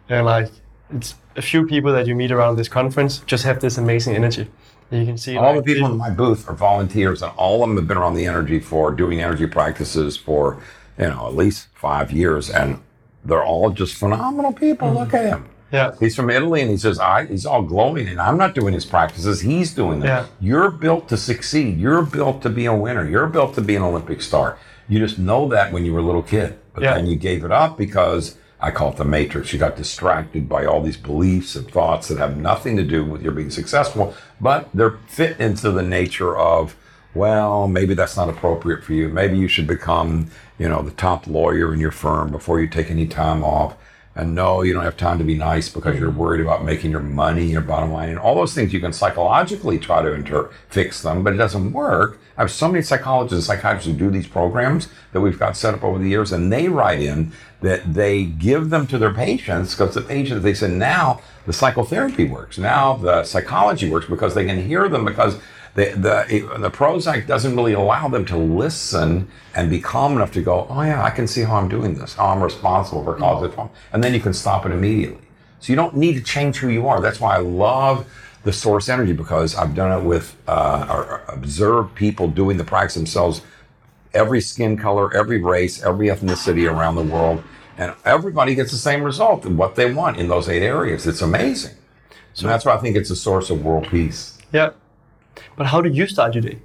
[0.08, 0.50] And like
[0.90, 4.50] it's a few people that you meet around this conference just have this amazing energy.
[4.90, 7.62] And you can see All like, the people in my booth are volunteers, and all
[7.62, 10.62] of them have been around the energy for doing energy practices for,
[10.98, 12.80] you know, at least five years, and
[13.24, 14.92] they're all just phenomenal people.
[14.92, 15.38] Look at him.
[15.40, 15.52] Mm-hmm.
[15.70, 15.92] Yeah.
[16.00, 18.86] He's from Italy, and he says, "I." He's all glowing, and I'm not doing his
[18.86, 19.42] practices.
[19.42, 20.08] He's doing them.
[20.08, 20.26] Yeah.
[20.40, 21.78] You're built to succeed.
[21.78, 23.06] You're built to be a winner.
[23.06, 24.56] You're built to be an Olympic star.
[24.88, 26.94] You just know that when you were a little kid, but Yeah.
[26.94, 29.52] then you gave it up because I call it the matrix.
[29.52, 33.20] You got distracted by all these beliefs and thoughts that have nothing to do with
[33.22, 36.76] your being successful, but they're fit into the nature of,
[37.14, 39.08] well, maybe that's not appropriate for you.
[39.08, 42.90] Maybe you should become, you know, the top lawyer in your firm before you take
[42.90, 43.76] any time off.
[44.14, 46.18] And no, you don't have time to be nice because you're mm-hmm.
[46.18, 48.72] worried about making your money, your bottom line, and all those things.
[48.72, 52.18] You can psychologically try to inter- fix them, but it doesn't work.
[52.36, 55.72] I have so many psychologists and psychiatrists who do these programs that we've got set
[55.72, 59.74] up over the years, and they write in that they give them to their patients
[59.74, 62.58] because the patients, they said, now the psychotherapy works.
[62.58, 65.38] Now the psychology works because they can hear them because
[65.78, 70.42] the, the, the Prozac doesn't really allow them to listen and be calm enough to
[70.42, 73.24] go, oh yeah, I can see how I'm doing this, how I'm responsible for and
[73.44, 73.76] effect.
[73.92, 75.24] And then you can stop it immediately.
[75.60, 77.00] So you don't need to change who you are.
[77.00, 78.06] That's why I love
[78.42, 82.94] the source energy because I've done it with, uh, or observed people doing the practice
[82.94, 83.42] themselves,
[84.14, 87.42] every skin color, every race, every ethnicity around the world.
[87.76, 91.06] And everybody gets the same result and what they want in those eight areas.
[91.06, 91.76] It's amazing.
[92.32, 94.38] So that's why I think it's a source of world peace.
[94.52, 94.70] Yeah.
[95.58, 96.58] But how do you start your day?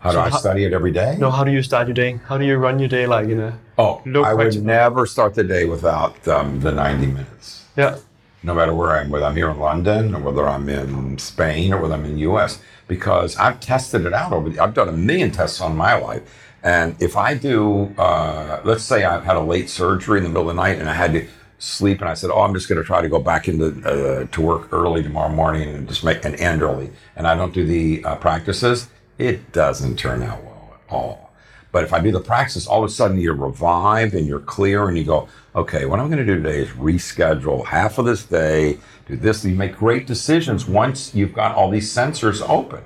[0.00, 1.16] How do So I how- study it every day?
[1.18, 2.20] No, how do you start your day?
[2.26, 4.66] How do you run your day like in a Oh, I would practical.
[4.66, 7.64] never start the day without um, the 90 minutes.
[7.76, 7.96] Yeah.
[8.42, 11.72] No matter where I am, whether I'm here in London or whether I'm in Spain
[11.72, 14.88] or whether I'm in the US, because I've tested it out over the, I've done
[14.88, 16.22] a million tests on my life.
[16.62, 20.48] And if I do, uh, let's say I've had a late surgery in the middle
[20.50, 21.26] of the night and I had to
[21.58, 24.26] sleep, and I said, "Oh, I'm just going to try to go back into uh,
[24.26, 27.66] to work early tomorrow morning and just make an end early," and I don't do
[27.66, 31.32] the uh, practices, it doesn't turn out well at all.
[31.70, 34.88] But if I do the practice, all of a sudden you're revived and you're clear,
[34.88, 38.24] and you go, "Okay, what I'm going to do today is reschedule half of this
[38.24, 42.82] day, do this." You make great decisions once you've got all these sensors open,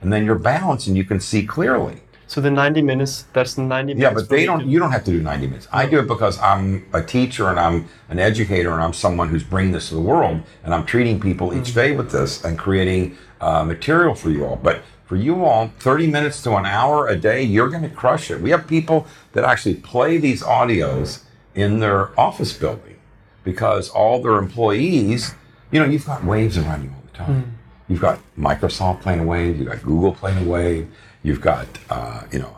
[0.00, 2.02] and then you're balanced and you can see clearly.
[2.28, 4.02] So the 90 minutes, that's the 90 minutes.
[4.02, 4.66] Yeah, but they don't.
[4.66, 5.68] You don't have to do ninety minutes.
[5.72, 9.44] I do it because I'm a teacher and I'm an educator and I'm someone who's
[9.44, 13.16] bringing this to the world and I'm treating people each day with this and creating
[13.40, 14.56] uh, material for you all.
[14.56, 18.28] But for you all, thirty minutes to an hour a day, you're going to crush
[18.30, 18.40] it.
[18.40, 21.22] We have people that actually play these audios
[21.54, 22.96] in their office building
[23.44, 25.32] because all their employees,
[25.70, 27.58] you know, you've got waves around you all the time.
[27.88, 29.58] You've got Microsoft playing a wave.
[29.58, 30.88] You've got Google playing a wave.
[31.26, 32.56] You've got, uh, you know,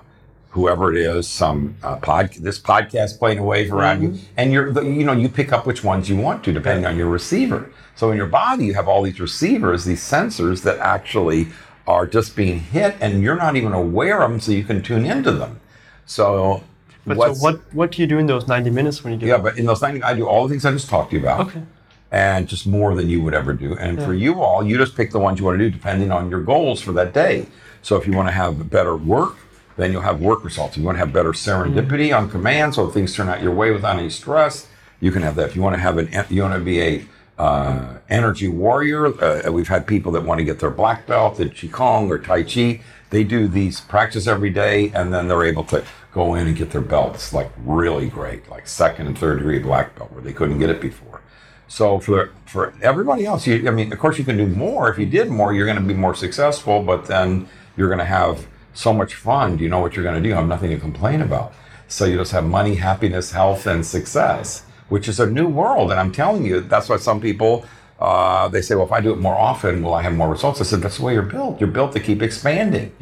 [0.50, 4.68] whoever it is, some uh, pod, this podcast playing a wave around you, and you're,
[4.84, 7.72] you know, you pick up which ones you want to depending on your receiver.
[7.96, 11.48] So in your body, you have all these receivers, these sensors that actually
[11.86, 15.06] are just being hit, and you're not even aware of them, so you can tune
[15.06, 15.60] into them.
[16.04, 16.62] So,
[17.06, 19.38] But so what, what do you do in those 90 minutes when you get yeah,
[19.38, 21.48] but in those 90, I do all the things I just talked to you about.
[21.48, 21.62] Okay.
[22.10, 23.76] And just more than you would ever do.
[23.76, 26.30] And for you all, you just pick the ones you want to do depending on
[26.30, 27.46] your goals for that day.
[27.82, 29.36] So if you want to have better work,
[29.76, 30.72] then you'll have work results.
[30.72, 33.70] If you want to have better serendipity on command, so things turn out your way
[33.70, 34.66] without any stress,
[35.00, 35.50] you can have that.
[35.50, 37.04] If you want to have an, you want to be a
[37.38, 39.06] uh, energy warrior.
[39.22, 42.42] Uh, we've had people that want to get their black belt in qigong or tai
[42.42, 42.80] chi.
[43.10, 46.72] They do these practice every day, and then they're able to go in and get
[46.72, 50.58] their belts like really great, like second and third degree black belt, where they couldn't
[50.58, 51.22] get it before.
[51.68, 54.90] So for for everybody else, you, I mean, of course, you can do more.
[54.90, 56.82] If you did more, you're going to be more successful.
[56.82, 59.56] But then you're going to have so much fun.
[59.56, 60.28] Do you know what you're going to do?
[60.28, 61.52] You have nothing to complain about.
[61.88, 65.90] So you just have money, happiness, health, and success, which is a new world.
[65.90, 67.64] And I'm telling you, that's why some people
[67.98, 70.60] uh, they say, well, if I do it more often, will I have more results?
[70.60, 71.60] I said, that's the way you're built.
[71.60, 72.92] You're built to keep expanding.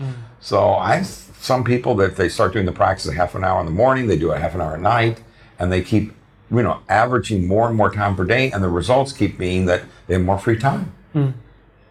[0.40, 3.66] So I some people that they start doing the practice a half an hour in
[3.66, 5.22] the morning, they do it half an hour at night,
[5.59, 6.12] and they keep
[6.50, 9.82] you know averaging more and more time per day, and the results keep being that
[10.06, 11.30] they have more free time hmm.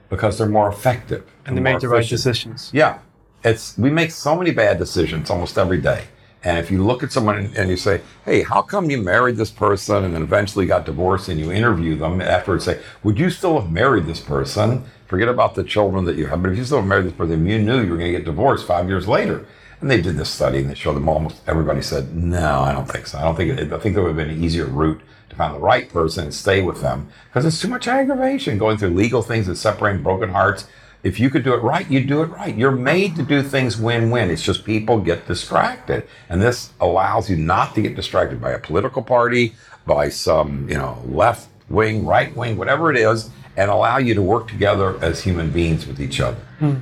[0.10, 2.70] because they're more effective and they make the right decisions.
[2.74, 3.00] Yeah,
[3.44, 6.06] it's we make so many bad decisions almost every day.
[6.44, 9.36] And if you look at someone and- and you say, "Hey, how come you married
[9.36, 13.32] this person and then eventually got divorced?" and you interview them afterwards, say, "Would you
[13.32, 14.84] still have married this person?
[15.08, 17.46] Forget about the children that you have, but if you still have married this person,
[17.48, 19.46] you knew you were going to get divorced five years later."
[19.82, 22.90] And they did this study and they showed them almost everybody said, "No, I don't
[22.90, 23.18] think so.
[23.18, 25.54] I don't think it, I think there would have been an easier route to find
[25.54, 29.22] the right person and stay with them because it's too much aggravation going through legal
[29.22, 30.68] things and separating broken hearts."
[31.04, 32.56] If you could do it right, you do it right.
[32.56, 34.32] You're made to do things win-win.
[34.32, 36.08] It's just people get distracted.
[36.30, 39.54] And this allows you not to get distracted by a political party,
[39.86, 44.22] by some, you know, left wing, right wing, whatever it is, and allow you to
[44.24, 46.40] work together as human beings with each other.
[46.58, 46.78] Hmm.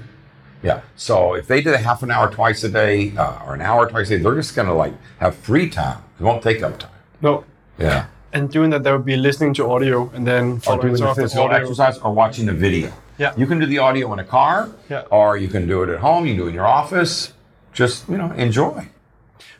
[0.63, 0.81] Yeah.
[0.95, 3.89] So if they did a half an hour twice a day uh, or an hour
[3.89, 5.99] twice a day, they're just going to like have free time.
[6.19, 6.89] It won't take up time.
[7.21, 7.43] No.
[7.77, 8.05] Yeah.
[8.31, 11.51] And doing that, they would be listening to audio and then or doing the physical
[11.51, 12.91] exercise or watching the video.
[13.19, 13.33] Yeah.
[13.37, 15.03] You can do the audio in a car, Yeah.
[15.11, 16.25] or you can do it at home.
[16.25, 17.33] You can do it in your office.
[17.73, 18.87] Just you know, enjoy.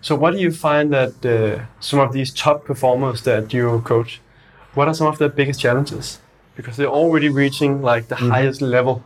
[0.02, 4.22] So, what do you find that uh, some of these top performers that you coach,
[4.74, 6.20] what are some of their biggest challenges?
[6.56, 9.04] Because they're already reaching like the highest level.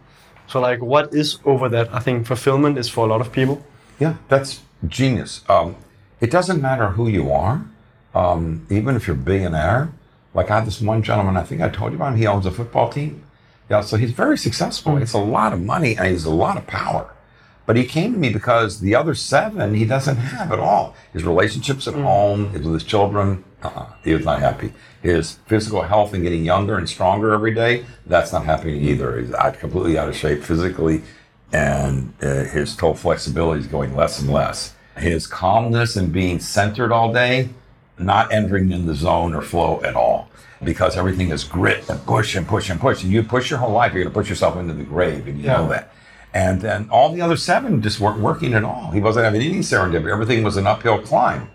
[0.48, 1.94] So, like, what is over that?
[1.94, 3.66] I think fulfillment is for a lot of people.
[4.00, 5.44] Yeah, that's genius.
[5.50, 5.76] Um,
[6.22, 7.66] it doesn't matter who you are,
[8.16, 9.92] um, even if you're a billionaire.
[10.34, 12.20] Like I had this one gentleman, I think I told you about him.
[12.20, 13.24] He owns a football team.
[13.70, 14.98] Yeah, so he's very successful.
[14.98, 17.14] It's a lot of money and he's a lot of power.
[17.66, 20.96] But he came to me because the other seven he doesn't have at all.
[21.12, 24.74] His relationships at home, his with his children, uh-uh, he was not happy.
[25.02, 29.20] His physical health and getting younger and stronger every day, that's not happening either.
[29.20, 31.02] He's completely out of shape physically,
[31.52, 34.74] and uh, his total flexibility is going less and less.
[34.98, 37.50] His calmness and being centered all day,
[37.98, 40.30] not entering in the zone or flow at all
[40.64, 43.04] because everything is grit and push and push and push.
[43.04, 45.40] And you push your whole life, you're going to push yourself into the grave, and
[45.40, 45.92] you know that.
[46.34, 48.92] And then all the other seven just weren't working at all.
[48.92, 50.12] He wasn't having any serendipity.
[50.12, 51.50] Everything was an uphill climb.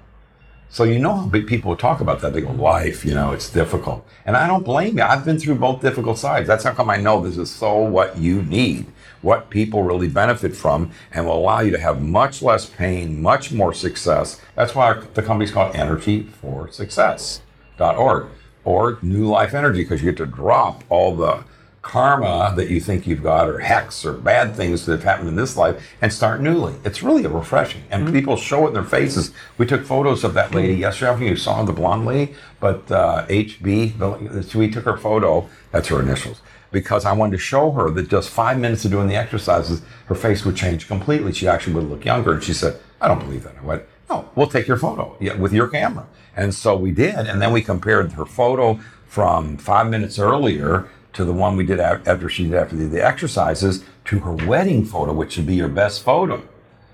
[0.73, 2.33] So you know how big people talk about that.
[2.33, 4.09] They go, life, you know, it's difficult.
[4.25, 5.05] And I don't blame you.
[5.05, 6.49] I've been through both difficult sides.
[6.49, 8.87] That's how come I know this is so what you need,
[9.21, 13.53] what people really benefit from, and will allow you to have much less pain, much
[13.53, 14.41] more success.
[14.55, 18.29] That's why the company's called Energy for Success.org
[18.65, 21.45] or New Life Energy, because you get to drop all the
[21.83, 25.37] karma that you think you've got or hex or bad things that have happened in
[25.37, 26.75] this life and start newly.
[26.85, 27.83] It's really a refreshing.
[27.91, 28.15] And mm-hmm.
[28.15, 29.33] people show it in their faces.
[29.59, 31.09] We took photos of that lady yesterday.
[31.09, 34.97] I don't think you saw the blonde lady, but uh, HB, so we took her
[34.97, 35.49] photo.
[35.73, 36.41] That's her initials.
[36.71, 40.15] Because I wanted to show her that just five minutes of doing the exercises, her
[40.15, 41.33] face would change completely.
[41.33, 42.35] She actually would look younger.
[42.35, 43.57] And she said, I don't believe that.
[43.61, 46.07] I went, No, we'll take your photo with your camera.
[46.35, 47.17] And so we did.
[47.17, 51.81] And then we compared her photo from five minutes earlier to the one we did
[51.81, 55.69] after she did after the, the exercises to her wedding photo, which should be your
[55.69, 56.43] best photo.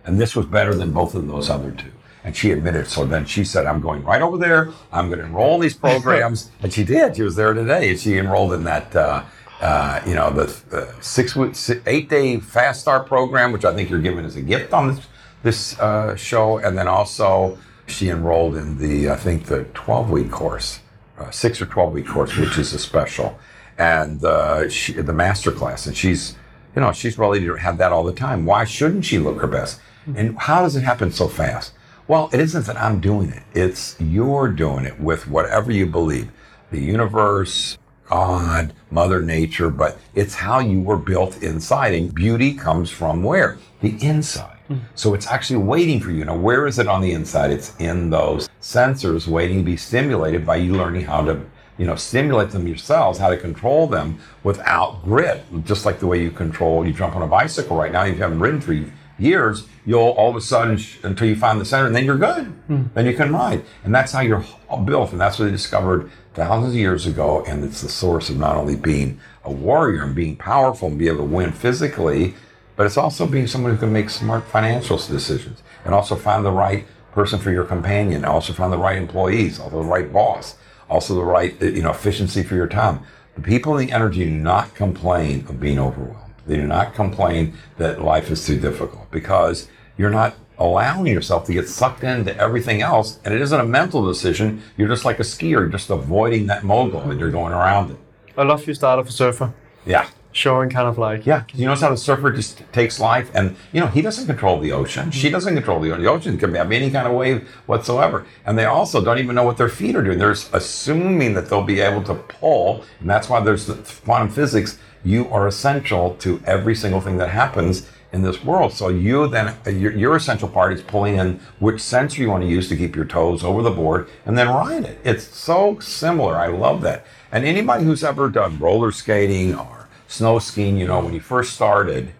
[0.04, 1.92] And this was better than both of those other two.
[2.24, 2.88] And she admitted.
[2.88, 4.70] So then she said, I'm going right over there.
[4.92, 6.50] I'm going to enroll in these programs.
[6.62, 7.16] and she did.
[7.16, 7.90] She was there today.
[7.90, 9.24] And she enrolled in that, uh,
[9.60, 14.24] uh, you know, the, the eight day fast start program, which I think you're giving
[14.24, 15.06] as a gift on this,
[15.42, 16.58] this uh, show.
[16.58, 20.80] And then also she enrolled in the, I think, the 12 week course,
[21.18, 23.38] uh, six or 12 week course, which is a special
[23.78, 26.36] and uh, she, the master class, and she's,
[26.74, 28.44] you know, she's ready to have that all the time.
[28.44, 29.80] Why shouldn't she look her best?
[30.16, 31.72] And how does it happen so fast?
[32.06, 36.30] Well, it isn't that I'm doing it; it's you're doing it with whatever you believe,
[36.70, 37.76] the universe,
[38.08, 39.68] God, Mother Nature.
[39.68, 44.56] But it's how you were built inside, and beauty comes from where the inside.
[44.94, 46.24] So it's actually waiting for you.
[46.24, 47.50] Now, where is it on the inside?
[47.50, 51.40] It's in those sensors waiting to be stimulated by you learning how to
[51.78, 56.20] you know, stimulate them yourselves, how to control them without grit, just like the way
[56.20, 58.76] you control, you jump on a bicycle right now, if you haven't ridden for
[59.18, 62.52] years, you'll all of a sudden, until you find the center, and then you're good.
[62.68, 62.92] Mm.
[62.94, 63.64] Then you can ride.
[63.84, 64.44] And that's how you're
[64.84, 65.12] built.
[65.12, 67.44] And that's what they discovered thousands of years ago.
[67.46, 71.08] And it's the source of not only being a warrior and being powerful and be
[71.08, 72.34] able to win physically,
[72.76, 76.52] but it's also being someone who can make smart financial decisions and also find the
[76.52, 80.56] right person for your companion, also find the right employees, also the right boss
[80.88, 83.00] also the right you know efficiency for your time.
[83.34, 86.34] The people in the energy do not complain of being overwhelmed.
[86.46, 91.52] They do not complain that life is too difficult because you're not allowing yourself to
[91.52, 93.20] get sucked into everything else.
[93.24, 94.62] And it isn't a mental decision.
[94.76, 97.98] You're just like a skier, just avoiding that mogul and you're going around it.
[98.36, 99.54] I love you started for surfer.
[99.86, 103.56] Yeah showing kind of like yeah you notice how the surfer just takes life and
[103.72, 105.10] you know he doesn't control the ocean.
[105.10, 105.34] She mm-hmm.
[105.34, 106.02] doesn't control the ocean.
[106.02, 108.26] The ocean can have any kind of wave whatsoever.
[108.46, 110.18] And they also don't even know what their feet are doing.
[110.18, 113.74] They're assuming that they'll be able to pull and that's why there's the
[114.04, 114.78] quantum physics.
[115.04, 118.72] You are essential to every single thing that happens in this world.
[118.72, 122.48] So you then your, your essential part is pulling in which sensor you want to
[122.48, 124.98] use to keep your toes over the board and then ride it.
[125.04, 126.36] It's so similar.
[126.36, 127.04] I love that.
[127.30, 129.77] And anybody who's ever done roller skating or
[130.08, 132.12] snow skiing, you know, when you first started,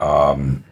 [0.00, 0.64] um,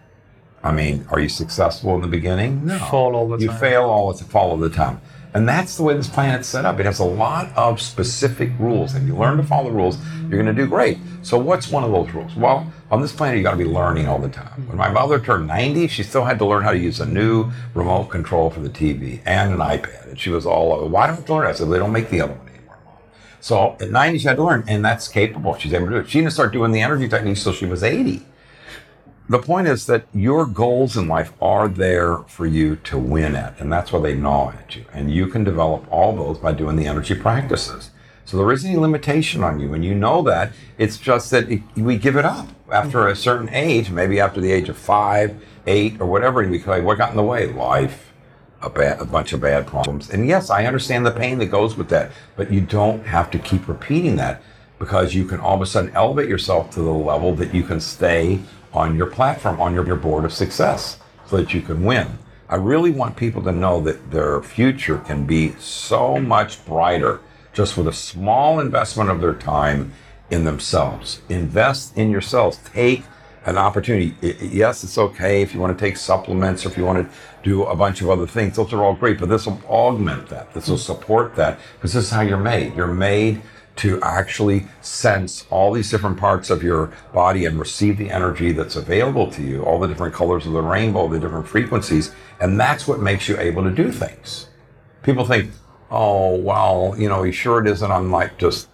[0.63, 2.67] I mean, are you successful in the beginning?
[2.67, 2.79] No.
[2.79, 3.55] Fall all the you time.
[3.55, 5.01] You fail all the fall all the time.
[5.33, 6.81] And that's the way this planet's set up.
[6.81, 8.95] It has a lot of specific rules.
[8.95, 10.97] And you learn to follow the rules, you're going to do great.
[11.23, 12.35] So, what's one of those rules?
[12.35, 14.67] Well, on this planet, you got to be learning all the time.
[14.67, 17.51] When my mother turned 90, she still had to learn how to use a new
[17.75, 20.09] remote control for the TV and an iPad.
[20.09, 21.47] And she was all, why don't you learn?
[21.47, 22.46] I said, they don't make the other one.
[23.47, 25.57] So at 90, she had to learn, and that's capable.
[25.57, 26.11] She's able to do it.
[26.11, 28.27] She didn't start doing the energy techniques until she was 80.
[29.29, 33.55] The point is that your goals in life are there for you to win at,
[33.61, 34.85] and that's why they gnaw at you.
[34.93, 37.93] And you can develop all those by doing the energy practices.
[38.25, 40.51] So there isn't any limitation on you, and you know that.
[40.77, 44.69] It's just that we give it up after a certain age, maybe after the age
[44.69, 47.47] of five, eight, or whatever, and we go, what got in the way?
[47.47, 48.06] Life,
[48.67, 50.11] a, a bunch of bad problems.
[50.11, 53.39] And yes, I understand the pain that goes with that, but you don't have to
[53.39, 54.43] keep repeating that
[54.79, 57.81] because you can all of a sudden elevate yourself to the level that you can
[57.81, 58.41] stay
[58.73, 62.19] on your platform, on your, your board of success, so that you can win.
[62.49, 67.21] I really want people to know that their future can be so much brighter
[67.53, 69.93] just with a small investment of their time
[70.31, 71.23] in themselves.
[71.29, 72.59] Invest in yourselves.
[72.73, 73.03] Take
[73.47, 74.15] an opportunity.
[74.43, 77.63] Yes, it's okay if you want to take supplements or if you want to do
[77.65, 78.57] a bunch of other things.
[78.57, 80.53] Those are all great, but this will augment that.
[80.53, 80.83] This will hmm.
[80.83, 82.75] support that because this is how you're made.
[82.77, 83.41] You're made
[83.77, 88.75] to actually sense all these different parts of your body and receive the energy that's
[88.75, 92.13] available to you, all the different colors of the rainbow, the different frequencies.
[92.41, 94.49] And that's what makes you able to do things.
[95.03, 95.51] People think,
[95.91, 97.93] oh, well, you know, he sure it isn't.
[97.93, 98.69] I'm like just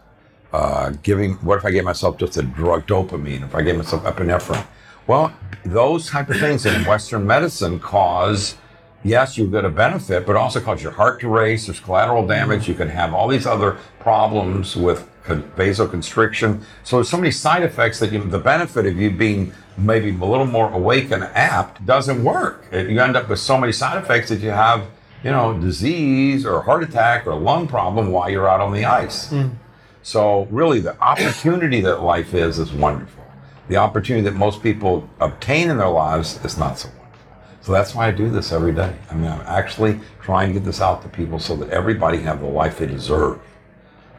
[0.53, 4.05] uh, giving, what if I gave myself just a drug, dopamine, if I gave myself
[4.05, 4.67] epinephrine?
[5.07, 5.33] Well,
[5.65, 8.57] those type of things in Western medicine cause,
[9.03, 11.67] yes, you get a benefit, but also cause your heart to race.
[11.67, 12.69] There's collateral damage.
[12.69, 16.63] You can have all these other problems with vasoconstriction.
[16.85, 20.25] So there's so many side effects that you, the benefit of you being maybe a
[20.25, 22.65] little more awake and apt doesn't work.
[22.73, 24.87] You end up with so many side effects that you have,
[25.25, 29.31] you know, disease or heart attack or lung problem while you're out on the ice.
[29.31, 29.53] Mm.
[30.03, 33.25] So really, the opportunity that life is is wonderful.
[33.69, 37.03] The opportunity that most people obtain in their lives is not so wonderful.
[37.61, 38.97] So that's why I do this every day.
[39.09, 42.41] I mean, I'm actually trying to get this out to people so that everybody have
[42.41, 43.41] the life they deserve.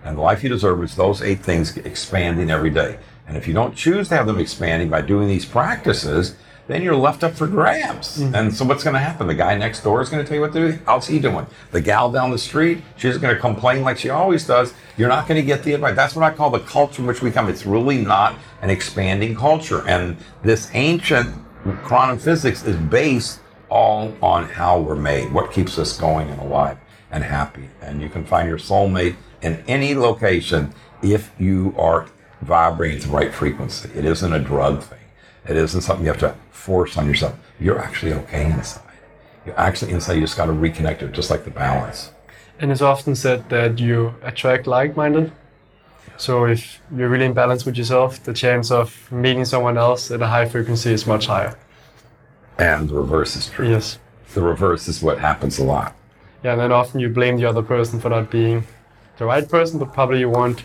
[0.05, 2.99] And the life you deserve is those eight things expanding every day.
[3.27, 6.35] And if you don't choose to have them expanding by doing these practices,
[6.67, 8.19] then you're left up for grabs.
[8.19, 8.35] Mm-hmm.
[8.35, 9.27] And so what's going to happen?
[9.27, 10.79] The guy next door is going to tell you what to do.
[10.85, 11.45] How's he doing?
[11.71, 14.73] The gal down the street, she's going to complain like she always does.
[14.97, 15.95] You're not going to get the advice.
[15.95, 17.49] That's what I call the culture in which we come.
[17.49, 19.87] It's really not an expanding culture.
[19.87, 21.35] And this ancient
[21.83, 26.77] quantum physics is based all on how we're made, what keeps us going and alive
[27.11, 27.69] and happy.
[27.81, 32.07] And you can find your soulmate in any location if you are
[32.41, 33.89] vibrating the right frequency.
[33.95, 34.99] It isn't a drug thing.
[35.47, 37.37] It isn't something you have to force on yourself.
[37.59, 38.81] You're actually okay inside.
[39.45, 40.13] You're actually inside.
[40.13, 42.11] You just got to reconnect it, just like the balance.
[42.59, 45.31] And it's often said that you attract like-minded.
[46.17, 50.21] So if you're really in balance with yourself, the chance of meeting someone else at
[50.21, 51.57] a high frequency is much higher.
[52.57, 53.69] And the reverse is true.
[53.69, 53.99] Yes.
[54.33, 55.95] The reverse is what happens a lot.
[56.43, 58.65] Yeah, and then often you blame the other person for not being
[59.17, 60.63] the right person, but probably you weren't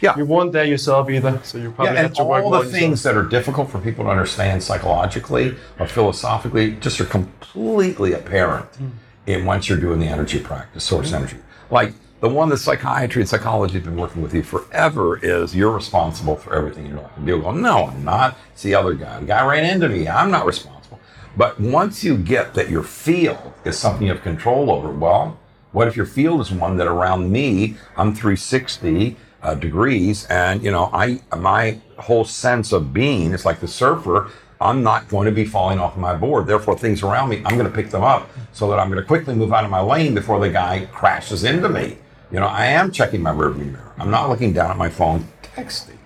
[0.00, 0.16] yeah.
[0.16, 3.02] You weren't there yourself either, so you probably yeah, have to work all the things
[3.02, 8.90] that are difficult for people to understand psychologically or philosophically just are completely apparent mm.
[9.26, 11.16] in once you're doing the energy practice, source mm.
[11.16, 11.36] energy.
[11.70, 15.72] Like the one that psychiatry and psychology have been working with you forever is you're
[15.72, 17.16] responsible for everything in your life.
[17.16, 18.36] And people go, no, I'm not.
[18.52, 19.20] It's the other guy.
[19.20, 20.08] The guy ran into me.
[20.08, 20.98] I'm not responsible.
[21.36, 25.38] But once you get that your field is something you have control over, well,
[25.70, 30.70] what if your field is one that around me, I'm 360, uh, degrees, and you
[30.70, 34.30] know, I my whole sense of being is like the surfer.
[34.60, 36.48] I'm not going to be falling off my board.
[36.48, 39.06] Therefore, things around me, I'm going to pick them up so that I'm going to
[39.06, 41.98] quickly move out of my lane before the guy crashes into me.
[42.32, 43.92] You know, I am checking my rearview mirror.
[43.98, 45.96] I'm not looking down at my phone texting.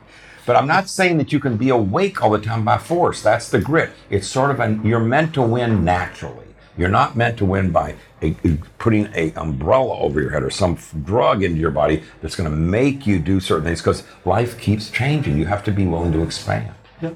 [0.44, 3.22] But I'm not saying that you can be awake all the time by force.
[3.22, 3.90] That's the grit.
[4.10, 6.46] It's sort of an, you're meant to win naturally.
[6.76, 8.32] You're not meant to win by a,
[8.78, 12.56] putting a umbrella over your head or some drug into your body that's going to
[12.56, 15.36] make you do certain things because life keeps changing.
[15.36, 16.72] You have to be willing to expand.
[17.00, 17.10] Yeah.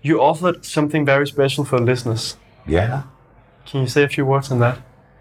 [0.00, 2.36] You offered something very special for listeners.
[2.66, 3.04] Yeah.
[3.66, 4.78] Can you say a few words on that?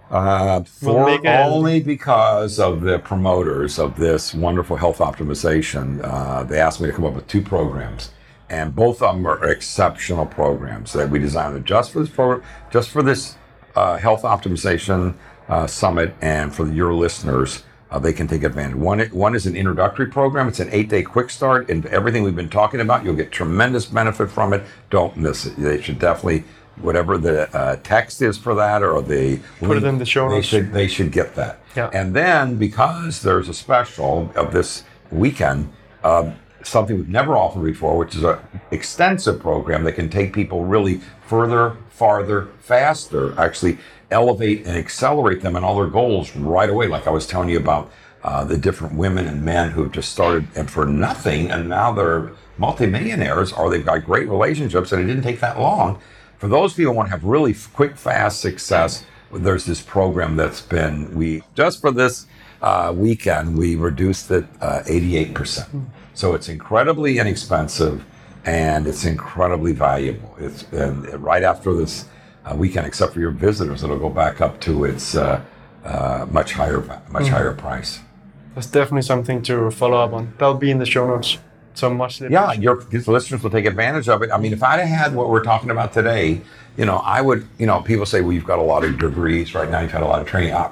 [0.09, 6.59] Uh, for we'll only because of the promoters of this wonderful health optimization, uh, they
[6.59, 8.11] asked me to come up with two programs
[8.51, 12.89] and both of them are exceptional programs that we designed just for this program, just
[12.89, 13.37] for this
[13.75, 15.15] uh, health optimization
[15.49, 18.75] uh, summit and for your listeners, uh, they can take advantage.
[18.75, 20.47] One, one is an introductory program.
[20.47, 23.03] It's an eight-day quick start into everything we've been talking about.
[23.03, 24.63] You'll get tremendous benefit from it.
[24.89, 25.57] Don't miss it.
[25.57, 26.45] They should definitely,
[26.77, 30.29] whatever the uh, text is for that or the put link, it in the show
[30.29, 30.49] notes.
[30.49, 31.59] They should they should get that.
[31.75, 31.89] Yeah.
[31.93, 35.71] And then because there's a special of this weekend.
[36.03, 36.31] Uh,
[36.63, 38.37] something we've never offered before, which is an
[38.71, 43.77] extensive program that can take people really further, farther, faster, actually
[44.11, 46.87] elevate and accelerate them and all their goals right away.
[46.87, 47.91] Like I was telling you about
[48.23, 51.91] uh, the different women and men who have just started and for nothing, and now
[51.91, 55.99] they're multimillionaires or they've got great relationships, and it didn't take that long.
[56.37, 60.61] For those people who want to have really quick, fast success, there's this program that's
[60.61, 62.25] been we just for this
[62.61, 65.85] uh, weekend we reduced it uh, 88%.
[66.13, 68.03] So it's incredibly inexpensive
[68.45, 70.35] and it's incredibly valuable.
[70.39, 72.05] It's and right after this
[72.45, 75.41] uh, weekend, except for your visitors, it'll go back up to its uh,
[75.83, 77.29] uh, much higher much mm.
[77.29, 77.99] higher price.
[78.55, 80.33] That's definitely something to follow up on.
[80.37, 81.37] That'll be in the show notes.
[81.73, 82.19] So much.
[82.19, 84.29] Yeah, your listeners will take advantage of it.
[84.31, 86.41] I mean, if I'd had what we're talking about today,
[86.75, 87.47] you know, I would.
[87.57, 89.79] You know, people say, "Well, you've got a lot of degrees right now.
[89.79, 90.69] You've had a lot of training." I,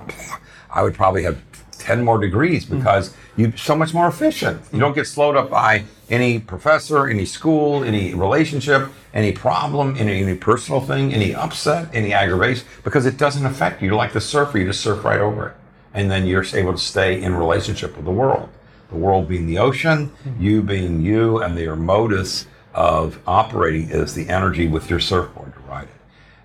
[0.70, 1.42] I would probably have
[1.80, 2.78] 10 more degrees mm.
[2.78, 3.42] because mm-hmm.
[3.42, 4.62] you're so much more efficient.
[4.72, 10.22] You don't get slowed up by any professor, any school, any relationship, any problem, any,
[10.22, 13.88] any personal thing, any upset, any aggravation, because it doesn't affect you.
[13.88, 15.56] You're like the surfer, you just surf right over it.
[15.94, 18.50] And then you're able to stay in relationship with the world.
[18.90, 20.44] The world being the ocean, mm-hmm.
[20.44, 25.60] you being you, and your modus of operating is the energy with your surfboard to
[25.62, 25.90] ride it.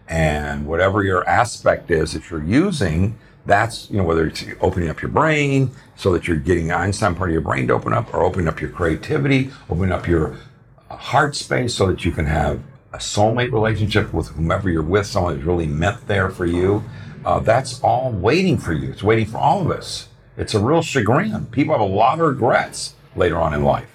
[0.09, 5.03] And whatever your aspect is that you're using, that's, you know, whether it's opening up
[5.03, 8.23] your brain so that you're getting Einstein part of your brain to open up or
[8.23, 10.37] opening up your creativity, opening up your
[10.91, 15.07] uh, heart space so that you can have a soulmate relationship with whomever you're with,
[15.07, 16.83] someone who's really meant there for you.
[17.25, 18.91] Uh, that's all waiting for you.
[18.91, 20.09] It's waiting for all of us.
[20.37, 21.47] It's a real chagrin.
[21.47, 23.91] People have a lot of regrets later on in life.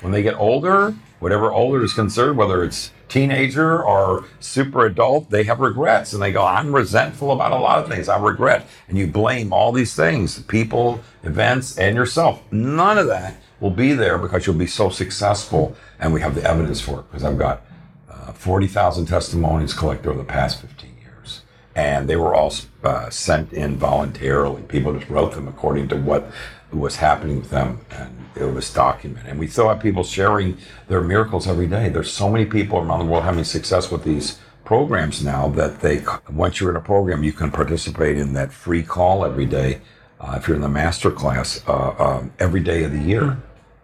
[0.00, 5.44] When they get older, whatever older is concerned, whether it's teenager or super adult, they
[5.44, 8.08] have regrets and they go, I'm resentful about a lot of things.
[8.08, 8.66] I regret.
[8.88, 12.42] And you blame all these things, people, events, and yourself.
[12.52, 15.76] None of that will be there because you'll be so successful.
[15.98, 17.62] And we have the evidence for it because I've got
[18.10, 21.42] uh, 40,000 testimonies collected over the past 15 years.
[21.74, 22.52] And they were all
[22.82, 24.62] uh, sent in voluntarily.
[24.62, 26.30] People just wrote them according to what
[26.72, 27.80] was happening with them.
[27.90, 29.30] And it was documented.
[29.30, 30.58] And we still have people sharing
[30.88, 31.88] their miracles every day.
[31.88, 36.02] There's so many people around the world having success with these programs now that they,
[36.32, 39.80] once you're in a program, you can participate in that free call every day.
[40.20, 43.36] Uh, if you're in the master class, uh, um, every day of the year,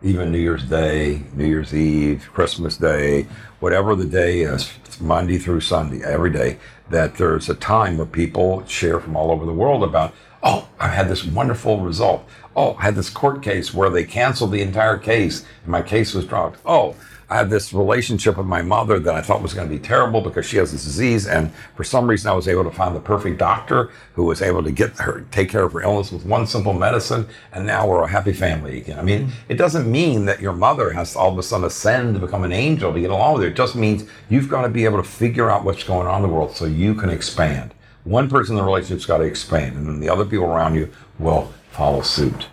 [0.03, 3.26] even New Year's Day, New Year's Eve, Christmas Day,
[3.61, 8.64] whatever the day is, Monday through Sunday, every day, that there's a time where people
[8.66, 12.26] share from all over the world about, oh, I had this wonderful result.
[12.57, 16.14] Oh, I had this court case where they canceled the entire case and my case
[16.14, 16.59] was dropped.
[16.66, 16.96] Oh,
[17.30, 20.20] I had this relationship with my mother that I thought was going to be terrible
[20.20, 21.28] because she has this disease.
[21.28, 24.64] And for some reason, I was able to find the perfect doctor who was able
[24.64, 27.28] to get her, take care of her illness with one simple medicine.
[27.53, 28.98] And now we're a happy family again.
[28.98, 32.14] I mean, it doesn't mean that your mother has to all of a sudden ascend
[32.14, 33.51] to become an angel to get along with her.
[33.51, 36.28] It just means you've got to be able to figure out what's going on in
[36.28, 37.74] the world so you can expand.
[38.03, 40.90] One person in the relationship's got to expand, and then the other people around you
[41.18, 42.49] will follow suit.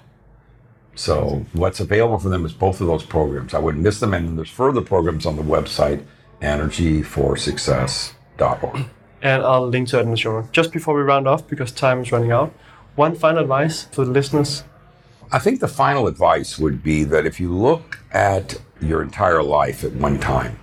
[0.96, 3.54] So what's available for them is both of those programs.
[3.54, 4.14] I wouldn't miss them.
[4.14, 6.06] And there's further programs on the website,
[6.42, 8.86] energyforsuccess.org.
[9.22, 10.48] And I'll link to it in the show.
[10.52, 12.54] Just before we round off, because time is running out,
[12.96, 14.64] one final advice for the listeners.
[15.32, 19.84] I think the final advice would be that if you look at your entire life
[19.84, 20.60] at one time,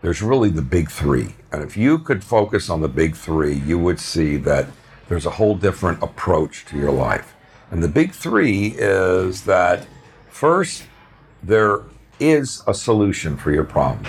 [0.00, 1.34] there's really the big three.
[1.52, 4.66] And if you could focus on the big three, you would see that
[5.08, 7.34] there's a whole different approach to your life.
[7.70, 9.86] And the big three is that
[10.28, 10.84] first,
[11.42, 11.82] there
[12.18, 14.08] is a solution for your problems.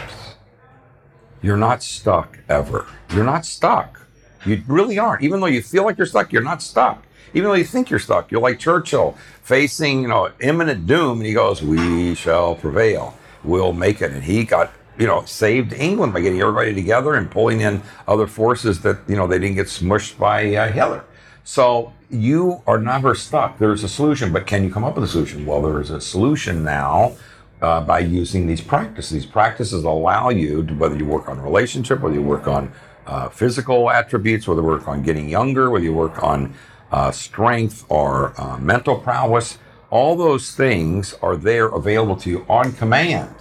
[1.41, 2.85] You're not stuck ever.
[3.13, 4.01] You're not stuck.
[4.45, 5.23] You really aren't.
[5.23, 7.03] Even though you feel like you're stuck, you're not stuck.
[7.33, 11.27] Even though you think you're stuck, you're like Churchill facing, you know, imminent doom, and
[11.27, 13.17] he goes, "We shall prevail.
[13.43, 17.29] We'll make it." And he got, you know, saved England by getting everybody together and
[17.29, 21.03] pulling in other forces that, you know, they didn't get smushed by uh, Hitler.
[21.49, 23.57] So you are never stuck.
[23.57, 25.45] There's a solution, but can you come up with a solution?
[25.45, 27.15] Well, there is a solution now
[27.61, 29.11] uh, by using these practices.
[29.11, 32.73] These practices allow you to, whether you work on relationship, whether you work on
[33.05, 36.53] uh, physical attributes, whether you work on getting younger, whether you work on
[36.91, 39.57] uh, strength or uh, mental prowess,
[39.89, 43.33] all those things are there available to you on command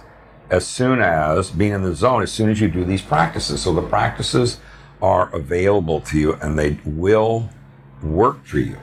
[0.49, 3.63] as soon as being in the zone, as soon as you do these practices.
[3.63, 4.61] So the practices
[5.01, 7.49] are available to you and they will
[8.01, 8.77] work for you.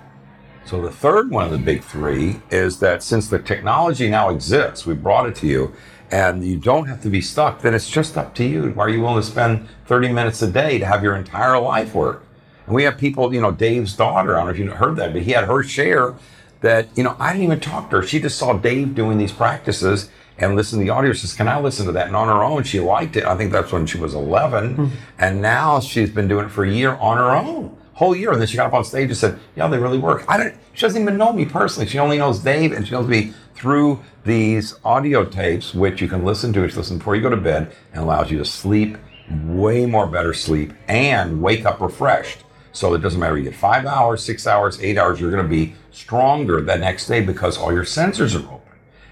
[0.64, 4.86] So the third one of the big three is that since the technology now exists,
[4.86, 5.74] we brought it to you,
[6.10, 8.74] and you don't have to be stuck, then it's just up to you.
[8.78, 12.24] Are you willing to spend 30 minutes a day to have your entire life work?
[12.66, 15.12] And we have people, you know, Dave's daughter, I don't know if you heard that,
[15.12, 16.14] but he had her share
[16.60, 18.02] that, you know, I didn't even talk to her.
[18.02, 20.08] She just saw Dave doing these practices
[20.38, 21.12] and listened to the audio.
[21.12, 22.06] She says, Can I listen to that?
[22.06, 23.24] And on her own, she liked it.
[23.24, 24.76] I think that's when she was 11.
[24.76, 24.96] Mm-hmm.
[25.18, 28.32] And now she's been doing it for a year on her own whole year.
[28.32, 30.54] And then she got up on stage and said, "Yeah, they really work." I don't.
[30.74, 31.88] She doesn't even know me personally.
[31.88, 36.24] She only knows Dave, and she knows me through these audio tapes, which you can
[36.24, 36.60] listen to.
[36.60, 38.98] Which listen before you go to bed, and allows you to sleep
[39.46, 42.44] way more better sleep and wake up refreshed.
[42.72, 45.20] So it doesn't matter you get five hours, six hours, eight hours.
[45.20, 48.60] You're going to be stronger the next day because all your sensors are open.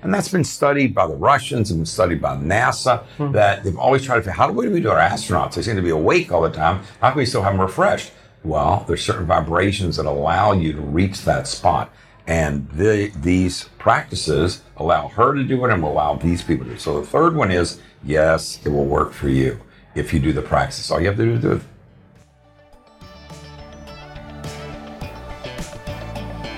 [0.03, 3.31] And that's been studied by the Russians and studied by NASA hmm.
[3.33, 5.55] that they've always tried to figure how do we do our astronauts?
[5.55, 6.83] They seem to be awake all the time.
[7.01, 8.11] How can we still have them refreshed?
[8.45, 11.93] Well, there's certain vibrations that allow you to reach that spot.
[12.27, 16.71] And the, these practices allow her to do it and will allow these people to
[16.71, 16.81] do it.
[16.81, 19.61] So the third one is yes, it will work for you
[19.95, 20.91] if you do the practice.
[20.91, 21.63] All you have to do is do it.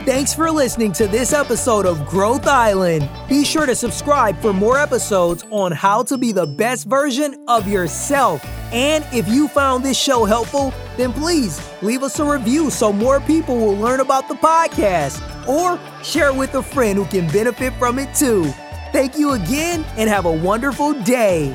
[0.05, 3.09] Thanks for listening to this episode of Growth Island.
[3.27, 7.67] Be sure to subscribe for more episodes on how to be the best version of
[7.67, 8.45] yourself.
[8.75, 13.21] And if you found this show helpful, then please leave us a review so more
[13.21, 18.01] people will learn about the podcast or share with a friend who can benefit from
[18.01, 18.53] it too.
[18.91, 21.55] Thank you again and have a wonderful day.